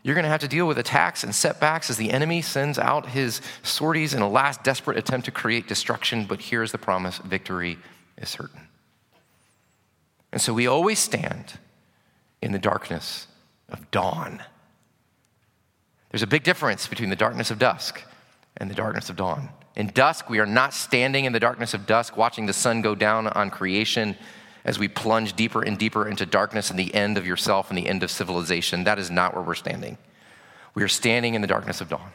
you're 0.02 0.14
going 0.14 0.24
to 0.24 0.30
have 0.30 0.40
to 0.40 0.48
deal 0.48 0.66
with 0.66 0.78
attacks 0.78 1.22
and 1.22 1.34
setbacks 1.34 1.90
as 1.90 1.98
the 1.98 2.10
enemy 2.10 2.40
sends 2.40 2.78
out 2.78 3.06
his 3.06 3.42
sorties 3.62 4.14
in 4.14 4.22
a 4.22 4.28
last 4.28 4.64
desperate 4.64 4.96
attempt 4.96 5.26
to 5.26 5.30
create 5.30 5.68
destruction. 5.68 6.24
But 6.24 6.40
here's 6.40 6.72
the 6.72 6.78
promise 6.78 7.18
victory 7.18 7.78
is 8.16 8.30
certain. 8.30 8.69
And 10.32 10.40
so 10.40 10.54
we 10.54 10.66
always 10.66 10.98
stand 10.98 11.58
in 12.42 12.52
the 12.52 12.58
darkness 12.58 13.26
of 13.68 13.90
dawn. 13.90 14.42
There's 16.10 16.22
a 16.22 16.26
big 16.26 16.42
difference 16.42 16.86
between 16.86 17.10
the 17.10 17.16
darkness 17.16 17.50
of 17.50 17.58
dusk 17.58 18.02
and 18.56 18.70
the 18.70 18.74
darkness 18.74 19.10
of 19.10 19.16
dawn. 19.16 19.48
In 19.76 19.88
dusk, 19.88 20.28
we 20.28 20.40
are 20.40 20.46
not 20.46 20.74
standing 20.74 21.24
in 21.24 21.32
the 21.32 21.40
darkness 21.40 21.74
of 21.74 21.86
dusk, 21.86 22.16
watching 22.16 22.46
the 22.46 22.52
sun 22.52 22.82
go 22.82 22.94
down 22.94 23.28
on 23.28 23.50
creation 23.50 24.16
as 24.64 24.78
we 24.78 24.88
plunge 24.88 25.34
deeper 25.34 25.62
and 25.62 25.78
deeper 25.78 26.06
into 26.06 26.26
darkness 26.26 26.70
and 26.70 26.78
the 26.78 26.94
end 26.94 27.16
of 27.16 27.26
yourself 27.26 27.70
and 27.70 27.78
the 27.78 27.86
end 27.86 28.02
of 28.02 28.10
civilization. 28.10 28.84
That 28.84 28.98
is 28.98 29.10
not 29.10 29.34
where 29.34 29.42
we're 29.42 29.54
standing. 29.54 29.96
We 30.74 30.82
are 30.82 30.88
standing 30.88 31.34
in 31.34 31.40
the 31.40 31.46
darkness 31.46 31.80
of 31.80 31.88
dawn, 31.88 32.10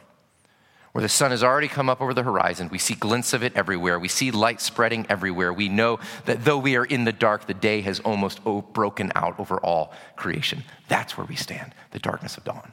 where 0.96 1.02
the 1.02 1.10
sun 1.10 1.32
has 1.32 1.44
already 1.44 1.68
come 1.68 1.90
up 1.90 2.00
over 2.00 2.14
the 2.14 2.24
horizon. 2.24 2.70
We 2.72 2.78
see 2.78 2.94
glints 2.94 3.34
of 3.34 3.44
it 3.44 3.52
everywhere. 3.54 4.00
We 4.00 4.08
see 4.08 4.32
light 4.32 4.62
spreading 4.62 5.06
everywhere. 5.10 5.52
We 5.52 5.68
know 5.68 6.00
that 6.24 6.46
though 6.46 6.58
we 6.58 6.78
are 6.78 6.86
in 6.86 7.04
the 7.04 7.12
dark, 7.12 7.48
the 7.48 7.54
day 7.54 7.82
has 7.82 8.00
almost 8.00 8.40
broken 8.72 9.12
out 9.14 9.38
over 9.38 9.58
all 9.58 9.92
creation. 10.16 10.64
That's 10.88 11.18
where 11.18 11.28
we 11.28 11.36
stand, 11.36 11.76
the 11.92 12.00
darkness 12.00 12.38
of 12.38 12.46
dawn. 12.46 12.72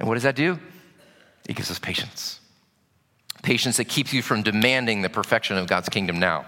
And 0.00 0.08
what 0.08 0.14
does 0.14 0.24
that 0.24 0.34
do? 0.34 0.58
It 1.48 1.54
gives 1.54 1.70
us 1.70 1.78
patience. 1.78 2.40
Patience 3.44 3.76
that 3.76 3.86
keeps 3.86 4.12
you 4.12 4.20
from 4.20 4.42
demanding 4.42 5.02
the 5.02 5.08
perfection 5.08 5.56
of 5.58 5.68
God's 5.68 5.88
kingdom 5.88 6.18
now. 6.18 6.46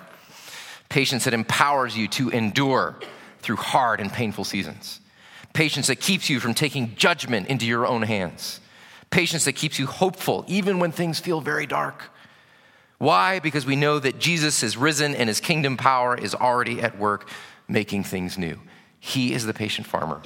Patience 0.89 1.27
that 1.27 1.35
empowers 1.35 1.97
you 1.97 2.09
to 2.09 2.31
endure 2.31 2.97
through 3.39 3.55
hard 3.55 4.01
and 4.01 4.13
painful 4.13 4.43
seasons. 4.43 4.99
Patience 5.53 5.87
that 5.87 6.01
keeps 6.01 6.29
you 6.29 6.41
from 6.41 6.55
taking 6.55 6.97
judgment 6.97 7.47
into 7.47 7.67
your 7.67 7.87
own 7.87 8.03
hands. 8.03 8.59
Patience 9.15 9.45
that 9.45 9.53
keeps 9.53 9.79
you 9.79 9.87
hopeful 9.87 10.45
even 10.49 10.81
when 10.81 10.91
things 10.91 11.21
feel 11.21 11.41
very 11.41 11.67
dark. 11.67 12.11
Why? 12.99 13.39
Because 13.39 13.65
we 13.65 13.77
know 13.77 14.01
that 14.01 14.19
Jesus 14.19 14.65
is 14.65 14.77
risen 14.77 15.15
and 15.15 15.29
his 15.29 15.39
kingdom 15.39 15.77
power 15.77 16.19
is 16.19 16.35
already 16.35 16.83
at 16.83 16.99
work 16.99 17.29
making 17.69 18.03
things 18.03 18.37
new. 18.37 18.59
He 18.99 19.33
is 19.33 19.47
the 19.47 19.55
patient 19.55 19.87
farmer, 19.87 20.21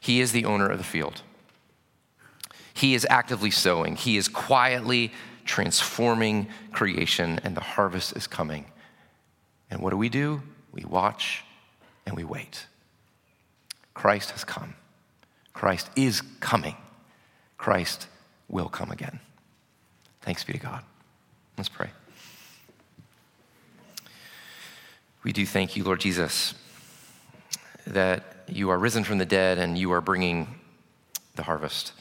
he 0.00 0.20
is 0.20 0.32
the 0.32 0.46
owner 0.46 0.68
of 0.68 0.78
the 0.78 0.84
field. 0.84 1.22
He 2.72 2.96
is 2.96 3.06
actively 3.08 3.52
sowing, 3.52 3.94
He 3.94 4.16
is 4.16 4.26
quietly 4.26 5.12
transforming 5.44 6.48
creation, 6.72 7.38
and 7.44 7.56
the 7.56 7.60
harvest 7.60 8.16
is 8.16 8.26
coming. 8.26 8.64
And 9.70 9.80
what 9.80 9.90
do 9.90 9.96
we 9.96 10.08
do? 10.08 10.42
We 10.72 10.84
watch 10.84 11.44
and 12.04 12.16
we 12.16 12.24
wait. 12.24 12.66
Christ 13.94 14.32
has 14.32 14.42
come. 14.42 14.74
Christ 15.52 15.88
is 15.94 16.20
coming. 16.40 16.74
Christ 17.64 18.08
will 18.50 18.68
come 18.68 18.90
again. 18.90 19.20
Thanks 20.20 20.44
be 20.44 20.52
to 20.52 20.58
God. 20.58 20.84
Let's 21.56 21.70
pray. 21.70 21.88
We 25.22 25.32
do 25.32 25.46
thank 25.46 25.74
you, 25.74 25.82
Lord 25.82 25.98
Jesus, 25.98 26.52
that 27.86 28.44
you 28.48 28.68
are 28.68 28.78
risen 28.78 29.02
from 29.02 29.16
the 29.16 29.24
dead 29.24 29.56
and 29.56 29.78
you 29.78 29.92
are 29.92 30.02
bringing 30.02 30.60
the 31.36 31.44
harvest. 31.44 31.94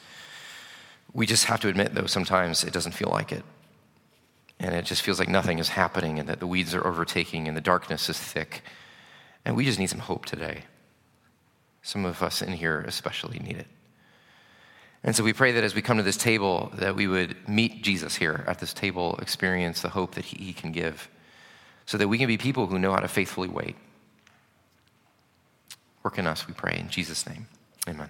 We 1.14 1.26
just 1.26 1.46
have 1.46 1.62
to 1.62 1.70
admit, 1.70 1.96
though, 1.96 2.08
sometimes 2.08 2.66
it 2.66 2.74
doesn't 2.74 2.92
feel 2.92 3.10
like 3.10 3.32
it. 3.32 3.46
And 4.60 4.76
it 4.76 4.84
just 4.84 5.02
feels 5.02 5.18
like 5.18 5.30
nothing 5.30 5.60
is 5.60 5.70
happening 5.70 6.20
and 6.20 6.28
that 6.28 6.42
the 6.42 6.48
weeds 6.48 6.76
are 6.76 6.86
overtaking 6.86 7.48
and 7.48 7.56
the 7.56 7.62
darkness 7.62 8.10
is 8.10 8.20
thick. 8.20 8.64
And 9.46 9.56
we 9.56 9.64
just 9.64 9.80
need 9.80 9.90
some 9.90 10.00
hope 10.00 10.26
today. 10.26 10.66
Some 11.84 12.04
of 12.04 12.22
us 12.22 12.42
in 12.42 12.52
here 12.52 12.84
especially 12.86 13.40
need 13.40 13.56
it. 13.56 13.68
And 15.04 15.16
so 15.16 15.24
we 15.24 15.34
pray 15.34 15.52
that 15.52 15.64
as 15.64 15.76
we 15.76 15.82
come 15.82 15.98
to 15.98 16.04
this 16.04 16.18
table, 16.18 16.72
that 16.76 16.96
we 16.96 17.08
would 17.08 17.36
meet 17.48 17.84
Jesus 17.84 18.16
here 18.16 18.46
at 18.48 18.60
this 18.60 18.74
table, 18.74 19.18
experience 19.22 19.82
the 19.82 19.90
hope 19.90 20.16
that 20.16 20.26
he, 20.26 20.54
can 20.54 20.72
give, 20.72 21.10
so 21.86 21.98
that 21.98 22.08
we 22.08 22.18
can 22.18 22.28
be 22.28 22.38
people 22.38 22.68
who 22.68 22.80
know 22.80 22.94
how 22.94 23.00
to 23.00 23.08
faithfully 23.10 23.50
wait. 23.50 23.76
Work 26.04 26.18
in 26.18 26.28
us, 26.28 26.48
we 26.48 26.54
pray. 26.54 26.78
In 26.80 26.90
Jesus' 26.90 27.28
name, 27.28 27.48
amen. 27.88 28.10